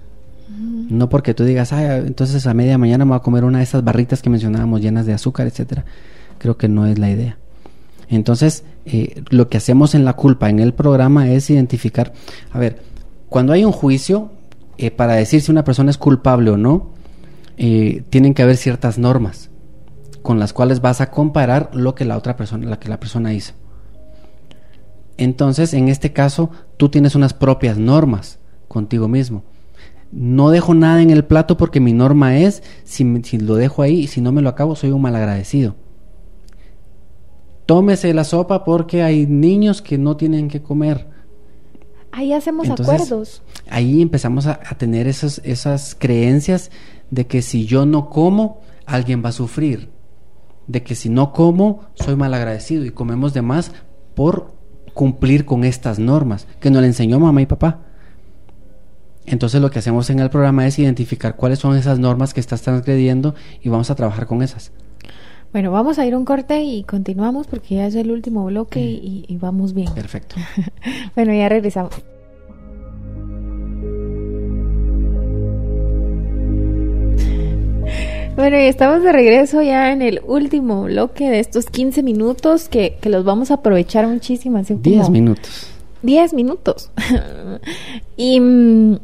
[0.89, 3.66] No porque tú digas, ah, entonces a media mañana me voy a comer una de
[3.66, 5.86] esas barritas que mencionábamos llenas de azúcar, etcétera.
[6.39, 7.38] Creo que no es la idea.
[8.10, 12.14] Entonces, eh, lo que hacemos en la culpa en el programa es identificar,
[12.52, 12.82] a ver,
[13.30, 14.32] cuando hay un juicio,
[14.80, 16.93] eh, para decir si una persona es culpable o no,
[17.58, 19.52] eh, tienen que haber ciertas normas
[20.26, 23.34] con las cuales vas a comparar lo que la otra persona, la que la persona
[23.34, 23.53] hizo.
[25.15, 29.43] Entonces, en este caso, tú tienes unas propias normas contigo mismo
[30.15, 33.03] no dejo nada en el plato porque mi norma es, si,
[33.38, 35.76] lo dejo ahí y si no me lo acabo, soy un malagradecido.
[37.65, 41.07] Tómese la sopa porque hay niños que no tienen que comer.
[42.11, 43.41] Ahí hacemos acuerdos.
[43.69, 46.71] Ahí empezamos a, tener esas, esas creencias
[47.11, 49.89] de que si yo no como, alguien va a sufrir.
[50.68, 53.72] De que si no como, soy malagradecido y comemos de más
[54.16, 54.53] por
[54.93, 57.82] cumplir con estas normas que nos le enseñó mamá y papá.
[59.26, 62.61] Entonces lo que hacemos en el programa es identificar cuáles son esas normas que estás
[62.61, 64.72] transgrediendo y vamos a trabajar con esas.
[65.51, 69.38] Bueno, vamos a ir un corte y continuamos porque ya es el último bloque y,
[69.39, 69.93] vamos bien.
[69.93, 70.36] Perfecto.
[71.16, 71.93] bueno, ya regresamos.
[78.36, 82.97] Bueno, y estamos de regreso ya en el último bloque de estos 15 minutos que,
[82.99, 84.61] que los vamos a aprovechar muchísimo.
[84.61, 85.71] 10 minutos.
[86.01, 86.91] 10 minutos.
[88.17, 88.97] y mm,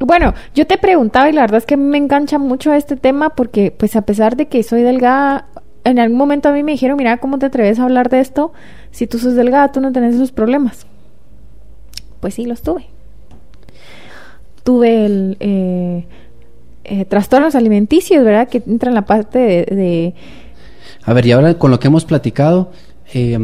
[0.00, 3.70] bueno, yo te preguntaba y la verdad es que me engancha mucho este tema porque
[3.70, 5.48] pues a pesar de que soy delgada,
[5.84, 8.54] en algún momento a mí me dijeron, mira, ¿cómo te atreves a hablar de esto?
[8.92, 10.86] Si tú sos delgada, tú no tenés esos problemas.
[12.20, 12.86] Pues sí, los tuve.
[14.62, 16.06] Tuve el eh,
[16.84, 18.48] eh, trastornos alimenticios, ¿verdad?
[18.48, 20.14] Que entra en la parte de,
[21.04, 22.72] A ver, y ahora con lo que hemos platicado,
[23.12, 23.38] eh,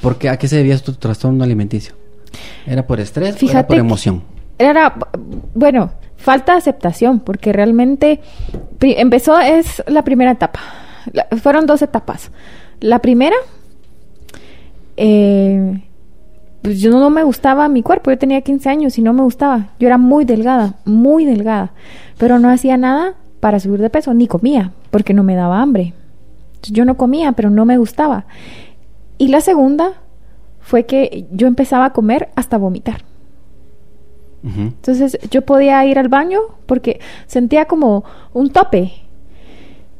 [0.00, 1.94] ¿por qué, ¿a qué se debía tu trastorno alimenticio?
[2.66, 4.22] ¿Era por estrés o era por emoción?
[4.58, 4.94] era,
[5.54, 8.20] bueno, falta de aceptación, porque realmente
[8.80, 10.60] empezó, es la primera etapa.
[11.42, 12.30] fueron dos etapas.
[12.80, 13.36] La primera,
[14.96, 15.82] eh,
[16.66, 19.68] pues yo no me gustaba mi cuerpo, yo tenía 15 años y no me gustaba.
[19.78, 21.70] Yo era muy delgada, muy delgada,
[22.18, 25.94] pero no hacía nada para subir de peso, ni comía, porque no me daba hambre.
[26.64, 28.26] Yo no comía, pero no me gustaba.
[29.16, 29.92] Y la segunda
[30.58, 33.04] fue que yo empezaba a comer hasta vomitar.
[34.42, 36.98] Entonces yo podía ir al baño porque
[37.28, 38.02] sentía como
[38.32, 38.92] un tope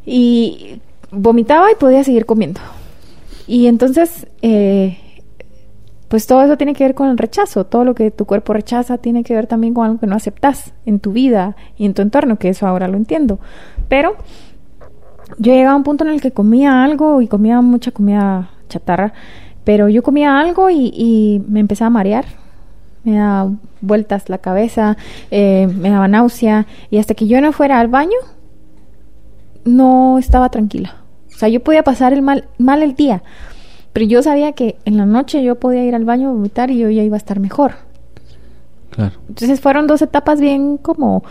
[0.05, 0.81] y
[1.13, 2.61] vomitaba y podía seguir comiendo.
[3.47, 4.99] Y entonces, eh,
[6.09, 7.67] pues todo eso tiene que ver con el rechazo.
[7.67, 10.73] Todo lo que tu cuerpo rechaza tiene que ver también con algo que no aceptas
[10.85, 13.39] en tu vida y en tu entorno, que eso ahora lo entiendo.
[13.89, 14.17] Pero
[15.39, 19.13] yo llegaba a un punto en el que comía algo y comía mucha comida chatarra,
[19.65, 22.25] pero yo comía algo y, me empezaba a marear
[23.05, 24.97] me daba vueltas la cabeza,
[25.31, 28.17] eh, me daba náusea y hasta que yo no fuera al baño,
[29.65, 30.97] no estaba tranquila.
[31.29, 33.23] O sea, yo podía pasar el mal, mal el día,
[33.97, 36.77] pero yo sabía que en la noche yo podía ir al baño a vomitar y
[36.77, 37.77] yo ya iba a estar mejor.
[38.91, 39.13] Claro.
[39.27, 41.25] Entonces fueron dos etapas bien como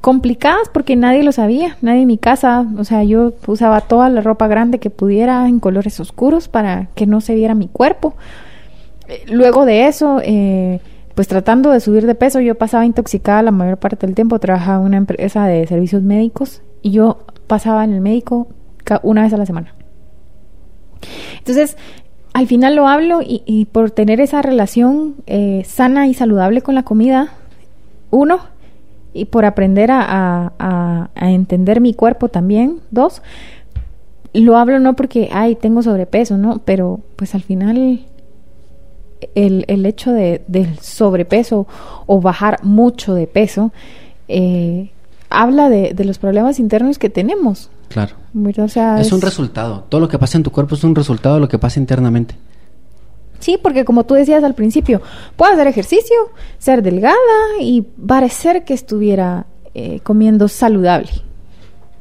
[0.00, 4.20] complicadas porque nadie lo sabía, nadie en mi casa, o sea, yo usaba toda la
[4.20, 8.14] ropa grande que pudiera en colores oscuros para que no se viera mi cuerpo.
[9.08, 10.78] Eh, Luego de eso, eh,
[11.16, 14.78] pues tratando de subir de peso, yo pasaba intoxicada la mayor parte del tiempo, trabajaba
[14.78, 18.46] en una empresa de servicios médicos y yo pasaba en el médico
[19.02, 19.74] una vez a la semana.
[21.38, 21.76] Entonces,
[22.32, 26.74] al final lo hablo y, y por tener esa relación eh, sana y saludable con
[26.74, 27.34] la comida,
[28.10, 28.40] uno,
[29.12, 33.22] y por aprender a, entender mi cuerpo también, dos,
[34.32, 36.60] lo hablo no porque, ay, tengo sobrepeso, ¿no?
[36.64, 38.06] Pero pues al final
[39.34, 41.66] el, el hecho de, del sobrepeso
[42.06, 43.72] o bajar mucho de peso
[44.28, 44.90] eh,
[45.30, 47.70] habla de, de los problemas internos que tenemos.
[47.88, 48.14] Claro.
[48.32, 48.66] ¿verdad?
[48.66, 49.84] O sea, Es un resultado.
[49.88, 52.36] Todo lo que pasa en tu cuerpo es un resultado de lo que pasa internamente.
[53.40, 55.00] Sí, porque como tú decías al principio,
[55.36, 56.16] puedo hacer ejercicio,
[56.58, 57.16] ser delgada
[57.58, 61.10] y parecer que estuviera eh, comiendo saludable.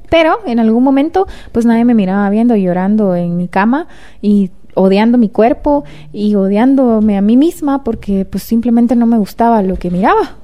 [0.10, 3.88] Pero en algún momento, pues nadie me miraba viendo, llorando en mi cama
[4.22, 9.62] y odiando mi cuerpo y odiándome a mí misma porque pues simplemente no me gustaba
[9.62, 10.39] lo que miraba.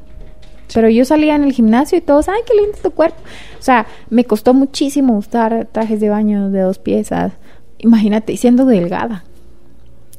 [0.74, 3.18] Pero yo salía en el gimnasio y todos, ay, qué lindo tu cuerpo.
[3.60, 7.34] O sea, me costó muchísimo usar trajes de baño de dos piezas.
[7.78, 9.24] Imagínate, siendo delgada.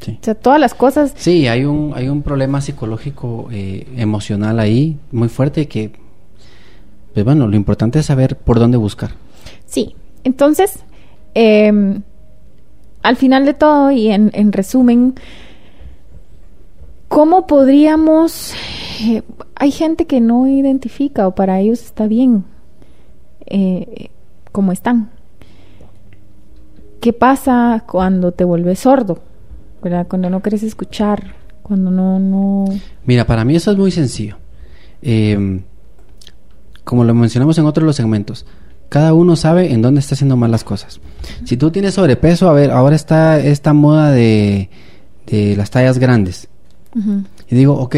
[0.00, 0.18] Sí.
[0.20, 4.98] O sea, todas las cosas Sí, hay un, hay un problema psicológico, eh, emocional ahí,
[5.10, 5.92] muy fuerte que,
[7.14, 9.12] pues bueno, lo importante es saber por dónde buscar.
[9.64, 10.80] Sí, entonces,
[11.34, 11.72] eh,
[13.02, 15.14] al final de todo y en, en resumen,
[17.08, 18.52] ¿cómo podríamos...
[19.02, 19.22] eh,
[19.54, 22.44] hay gente que no identifica o para ellos está bien
[23.46, 24.10] eh,
[24.52, 25.10] como están.
[27.00, 29.22] ¿Qué pasa cuando te vuelves sordo?
[29.82, 30.06] ¿Verdad?
[30.08, 32.64] Cuando no quieres escuchar, cuando no, no...
[33.04, 34.36] Mira, para mí eso es muy sencillo.
[35.02, 35.60] Eh,
[36.84, 38.46] como lo mencionamos en otros los segmentos,
[38.88, 41.00] cada uno sabe en dónde está haciendo mal las cosas.
[41.44, 44.70] Si tú tienes sobrepeso, a ver, ahora está esta moda de,
[45.26, 46.48] de las tallas grandes.
[47.48, 47.96] Y digo, ok,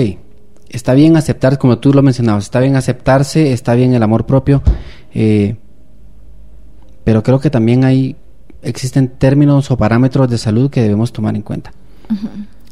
[0.68, 4.62] está bien aceptar, como tú lo mencionabas, está bien aceptarse, está bien el amor propio,
[5.14, 5.56] eh,
[7.04, 8.16] pero creo que también hay,
[8.62, 11.72] existen términos o parámetros de salud que debemos tomar en cuenta.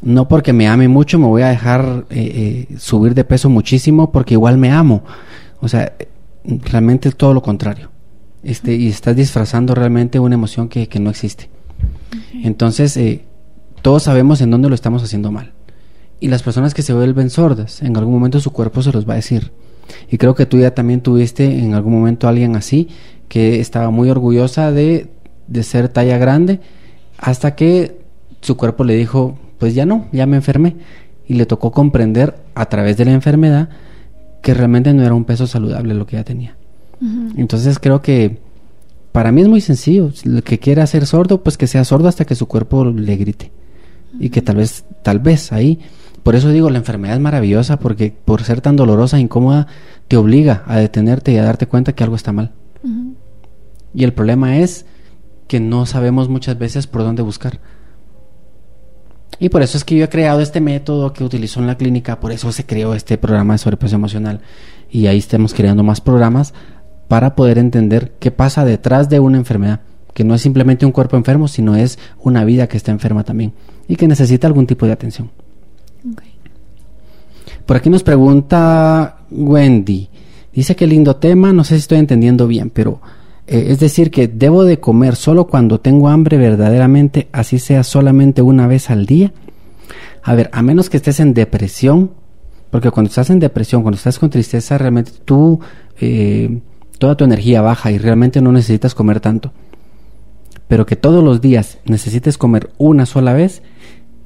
[0.01, 4.11] No porque me ame mucho me voy a dejar eh, eh, subir de peso muchísimo
[4.11, 5.03] porque igual me amo.
[5.59, 5.93] O sea,
[6.43, 7.89] realmente es todo lo contrario.
[8.43, 11.49] Este, y estás disfrazando realmente una emoción que, que no existe.
[12.43, 13.25] Entonces, eh,
[13.81, 15.53] todos sabemos en dónde lo estamos haciendo mal.
[16.19, 19.13] Y las personas que se vuelven sordas, en algún momento su cuerpo se los va
[19.13, 19.51] a decir.
[20.09, 22.89] Y creo que tú ya también tuviste en algún momento a alguien así,
[23.27, 25.09] que estaba muy orgullosa de,
[25.47, 26.59] de ser talla grande,
[27.17, 27.99] hasta que
[28.41, 30.75] su cuerpo le dijo, pues ya no, ya me enfermé.
[31.27, 33.69] Y le tocó comprender a través de la enfermedad
[34.41, 36.55] que realmente no era un peso saludable lo que ella tenía.
[37.35, 38.39] Entonces creo que
[39.11, 40.11] para mí es muy sencillo.
[40.23, 43.51] El que quiera ser sordo, pues que sea sordo hasta que su cuerpo le grite.
[44.19, 45.79] Y que tal vez, tal vez ahí.
[46.27, 49.67] Por eso digo, la enfermedad es maravillosa porque por ser tan dolorosa e incómoda,
[50.09, 52.51] te obliga a detenerte y a darte cuenta que algo está mal.
[53.93, 54.85] Y el problema es
[55.47, 57.61] que no sabemos muchas veces por dónde buscar.
[59.39, 62.19] Y por eso es que yo he creado este método que utilizo en la clínica,
[62.19, 64.41] por eso se creó este programa de sobrepeso emocional.
[64.91, 66.53] Y ahí estamos creando más programas
[67.07, 69.79] para poder entender qué pasa detrás de una enfermedad,
[70.13, 73.53] que no es simplemente un cuerpo enfermo, sino es una vida que está enferma también
[73.87, 75.31] y que necesita algún tipo de atención.
[77.67, 80.09] Por aquí nos pregunta Wendy.
[80.53, 83.01] Dice que lindo tema, no sé si estoy entendiendo bien, pero
[83.45, 88.41] eh, es decir que debo de comer solo cuando tengo hambre verdaderamente, así sea solamente
[88.41, 89.33] una vez al día.
[90.23, 92.11] A ver, a menos que estés en depresión,
[92.71, 95.59] porque cuando estás en depresión, cuando estás con tristeza, realmente tú,
[95.99, 96.61] eh,
[96.99, 99.51] toda tu energía baja y realmente no necesitas comer tanto.
[100.69, 103.61] Pero que todos los días necesites comer una sola vez,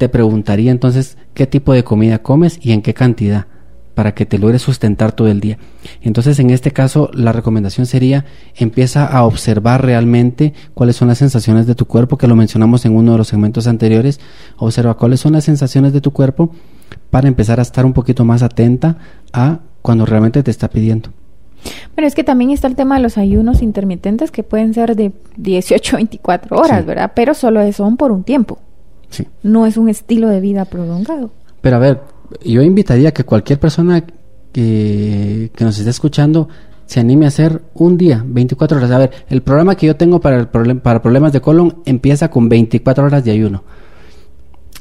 [0.01, 3.45] te preguntaría entonces qué tipo de comida comes y en qué cantidad
[3.93, 5.59] para que te logres sustentar todo el día.
[6.01, 8.25] Entonces, en este caso, la recomendación sería
[8.55, 12.95] empieza a observar realmente cuáles son las sensaciones de tu cuerpo, que lo mencionamos en
[12.95, 14.19] uno de los segmentos anteriores.
[14.57, 16.49] Observa cuáles son las sensaciones de tu cuerpo
[17.11, 18.97] para empezar a estar un poquito más atenta
[19.33, 21.11] a cuando realmente te está pidiendo.
[21.95, 25.11] Bueno, es que también está el tema de los ayunos intermitentes que pueden ser de
[25.37, 26.87] 18 a 24 horas, Sí.
[26.87, 27.11] ¿verdad?
[27.15, 28.57] Pero solo son por un tiempo.
[29.11, 29.27] Sí.
[29.43, 31.31] No es un estilo de vida prolongado.
[31.61, 32.01] Pero a ver,
[32.43, 34.03] yo invitaría a que cualquier persona
[34.51, 36.49] que, que nos esté escuchando
[36.91, 38.91] se anime a hacer un día, 24 horas.
[38.91, 42.49] A ver, el programa que yo tengo para, el para problemas de colon empieza con
[42.49, 43.63] 24 horas de ayuno.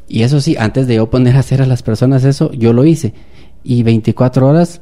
[0.08, 2.84] Y eso sí, antes de yo poner a hacer a las personas eso, yo lo
[2.84, 3.14] hice.
[3.62, 4.80] Y 24 horas,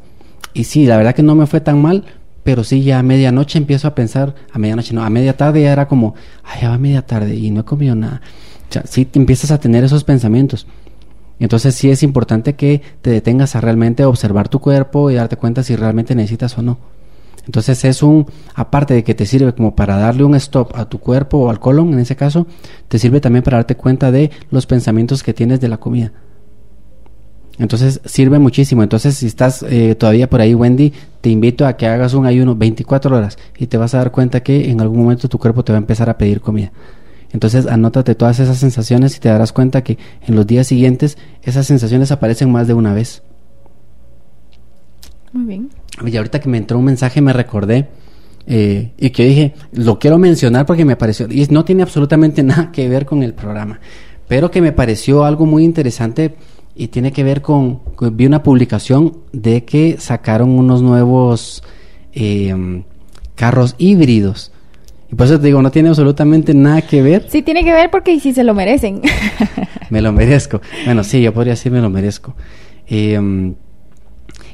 [0.54, 2.04] y sí, la verdad que no me fue tan mal,
[2.44, 5.72] pero sí, ya a medianoche empiezo a pensar, a medianoche no, a media tarde ya
[5.72, 8.22] era como, ay, ya va media tarde y no he comido nada.
[8.76, 10.66] O empiezas a tener esos pensamientos.
[11.38, 15.62] Entonces sí es importante que te detengas a realmente observar tu cuerpo y darte cuenta
[15.62, 16.78] si realmente necesitas o no.
[17.46, 20.98] Entonces es un, aparte de que te sirve como para darle un stop a tu
[20.98, 22.46] cuerpo o al colon, en ese caso,
[22.88, 26.12] te sirve también para darte cuenta de los pensamientos que tienes de la comida.
[27.58, 28.82] Entonces sirve muchísimo.
[28.82, 32.54] Entonces si estás eh, todavía por ahí, Wendy, te invito a que hagas un ayuno
[32.54, 35.72] 24 horas y te vas a dar cuenta que en algún momento tu cuerpo te
[35.72, 36.70] va a empezar a pedir comida.
[37.32, 41.66] Entonces anótate todas esas sensaciones y te darás cuenta que en los días siguientes esas
[41.66, 43.22] sensaciones aparecen más de una vez.
[45.32, 45.70] Muy bien.
[46.06, 47.88] Y ahorita que me entró un mensaje me recordé
[48.46, 52.72] eh, y que dije, lo quiero mencionar porque me pareció, y no tiene absolutamente nada
[52.72, 53.78] que ver con el programa,
[54.26, 56.34] pero que me pareció algo muy interesante
[56.74, 57.80] y tiene que ver con,
[58.12, 61.62] vi una publicación de que sacaron unos nuevos
[62.12, 62.84] em,
[63.34, 64.52] carros híbridos.
[65.10, 67.26] Y por eso te digo, no tiene absolutamente nada que ver.
[67.28, 69.00] Sí, tiene que ver porque sí se lo merecen.
[69.90, 70.60] me lo merezco.
[70.84, 72.34] Bueno, sí, yo podría decir me lo merezco.
[72.86, 73.54] Eh,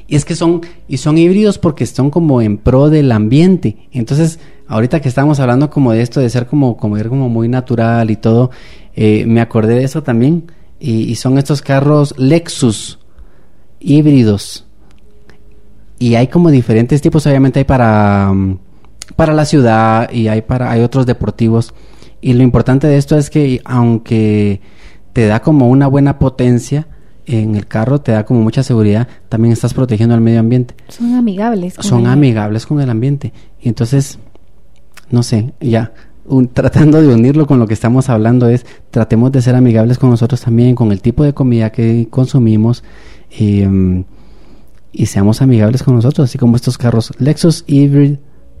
[0.07, 3.87] y es que son, y son híbridos porque son como en pro del ambiente.
[3.91, 8.11] Entonces, ahorita que estamos hablando como de esto, de ser como, como, como muy natural
[8.11, 8.51] y todo,
[8.95, 10.51] eh, me acordé de eso también.
[10.79, 12.99] Y, son estos carros Lexus
[13.79, 14.67] híbridos.
[15.97, 18.59] Y hay como diferentes tipos, obviamente hay para, mm,
[19.15, 21.73] para la ciudad y hay para, hay otros deportivos.
[22.21, 24.61] Y lo importante de esto es que aunque
[25.13, 26.87] te da como una buena potencia,
[27.25, 30.75] en el carro te da como mucha seguridad, también estás protegiendo al medio ambiente.
[30.87, 31.75] Son amigables.
[31.79, 33.33] Son amigables con el ambiente.
[33.59, 34.19] Y entonces,
[35.09, 35.93] no sé, ya,
[36.53, 40.41] tratando de unirlo con lo que estamos hablando es, tratemos de ser amigables con nosotros
[40.41, 42.83] también, con el tipo de comida que consumimos.
[43.31, 44.03] Em,
[44.91, 48.17] y seamos amigables con nosotros, así como estos carros Lexus Hybrid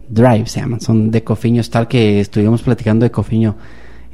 [0.09, 3.55] Drive se llaman, son de Cofiño, tal que estuvimos platicando de Cofiño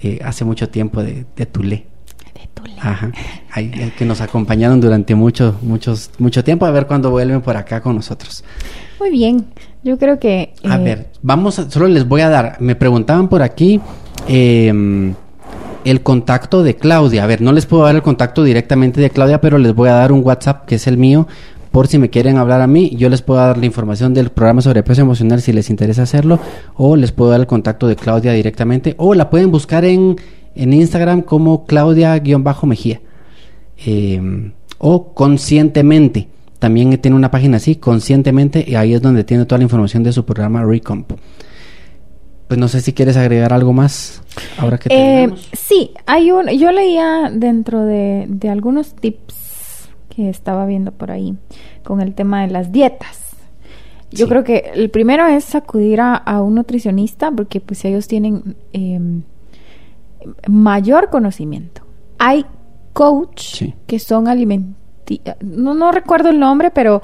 [0.01, 1.91] eh, hace mucho tiempo de, de Tulé.
[2.79, 3.11] Ajá.
[3.51, 6.65] Hay, que nos acompañaron durante mucho, muchos, mucho tiempo.
[6.65, 8.43] A ver cuándo vuelven por acá con nosotros.
[8.99, 9.45] Muy bien.
[9.83, 10.53] Yo creo que.
[10.63, 12.57] A eh, ver, vamos, solo les voy a dar.
[12.59, 13.79] Me preguntaban por aquí.
[14.27, 15.13] Em,
[15.83, 17.23] el contacto de Claudia.
[17.23, 19.93] A ver, no les puedo dar el contacto directamente de Claudia, pero les voy a
[19.93, 21.27] dar un WhatsApp que es el mío.
[21.71, 24.61] Por si me quieren hablar a mí, yo les puedo dar la información del programa
[24.61, 26.39] sobre peso emocional si les interesa hacerlo,
[26.75, 30.17] o les puedo dar el contacto de Claudia directamente, o la pueden buscar en
[30.55, 33.01] en Instagram como Claudia-Mejía.
[33.85, 36.27] Em, o conscientemente.
[36.59, 40.11] También tiene una página así, conscientemente, y ahí es donde tiene toda la información de
[40.11, 41.13] su programa Recomp.
[42.47, 44.21] Pues no sé si quieres agregar algo más
[44.57, 49.35] ahora que eh, Sí, hay un, yo leía dentro de, algunos tips
[50.13, 51.35] que estaba viendo por ahí
[51.83, 53.29] con el tema de las dietas.
[54.11, 59.23] Yo creo que el primero es acudir a, un nutricionista porque pues ellos tienen em,
[60.49, 61.81] mayor conocimiento.
[62.19, 62.45] Hay
[62.91, 64.81] coach que son alimenti
[65.41, 67.01] no, no recuerdo el nombre, pero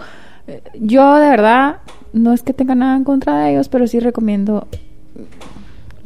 [0.47, 1.77] eh, yo de verdad
[2.13, 4.67] no es que tenga nada en contra de ellos, pero sí recomiendo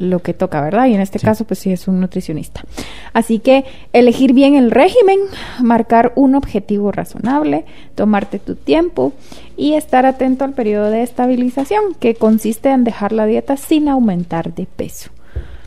[0.02, 0.86] lo que toca, ¿verdad?
[0.86, 2.64] Y en este caso, pues sí es un nutricionista.
[3.12, 5.20] Así que elegir bien el régimen,
[5.60, 7.64] marcar un objetivo razonable,
[7.94, 9.12] tomarte tu tiempo
[9.56, 14.54] y estar atento al periodo de estabilización, que consiste en dejar la dieta sin aumentar
[14.54, 15.10] de peso.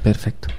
[0.03, 0.49] Perfecto.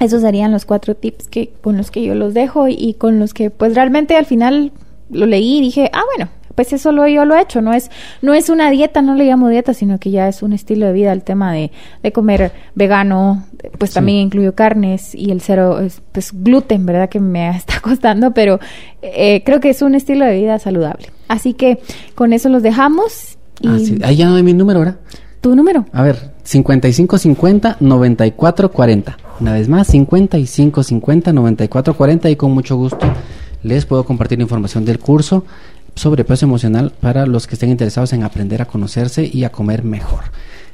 [0.00, 3.34] Esos serían los cuatro tips que con los que yo los dejo y, con los
[3.34, 4.72] que pues realmente al final
[5.10, 6.30] lo leí y dije, ah, bueno,
[6.60, 9.24] pues eso lo, yo lo he hecho, no es, no es una dieta, no le
[9.24, 11.70] llamo dieta, sino que ya es un estilo de vida el tema de,
[12.02, 13.44] de comer vegano,
[13.78, 15.80] pues también incluyo carnes y el cero,
[16.12, 17.08] pues gluten, ¿verdad?
[17.08, 18.60] Que me está costando, pero
[19.00, 21.06] eh, creo que es un estilo de vida saludable.
[21.28, 21.78] Así que
[22.14, 23.38] con eso los dejamos.
[23.62, 23.68] Y...
[23.68, 23.98] Ah, sí.
[24.02, 24.96] Ahí ya no doy mi número, ¿verdad?
[25.40, 25.86] ¿Tu número?
[25.94, 29.16] A ver, 5550-9440.
[29.40, 33.06] Una vez más, 5550-9440 y con mucho gusto
[33.62, 35.44] les puedo compartir información del curso
[35.94, 39.84] sobre peso emocional para los que estén interesados en aprender a conocerse y a comer
[39.84, 40.24] mejor.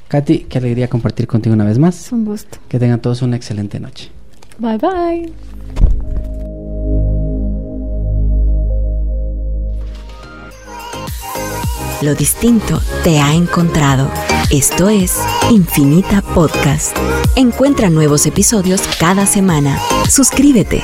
[0.09, 2.12] Katy, qué alegría compartir contigo una vez más.
[2.12, 2.59] Un gusto.
[2.68, 4.10] Que tengan todos una excelente noche.
[4.59, 5.32] Bye bye.
[12.02, 14.10] Lo distinto te ha encontrado.
[14.51, 15.18] Esto es
[15.51, 16.97] Infinita Podcast.
[17.36, 19.78] Encuentra nuevos episodios cada semana.
[20.09, 20.82] Suscríbete.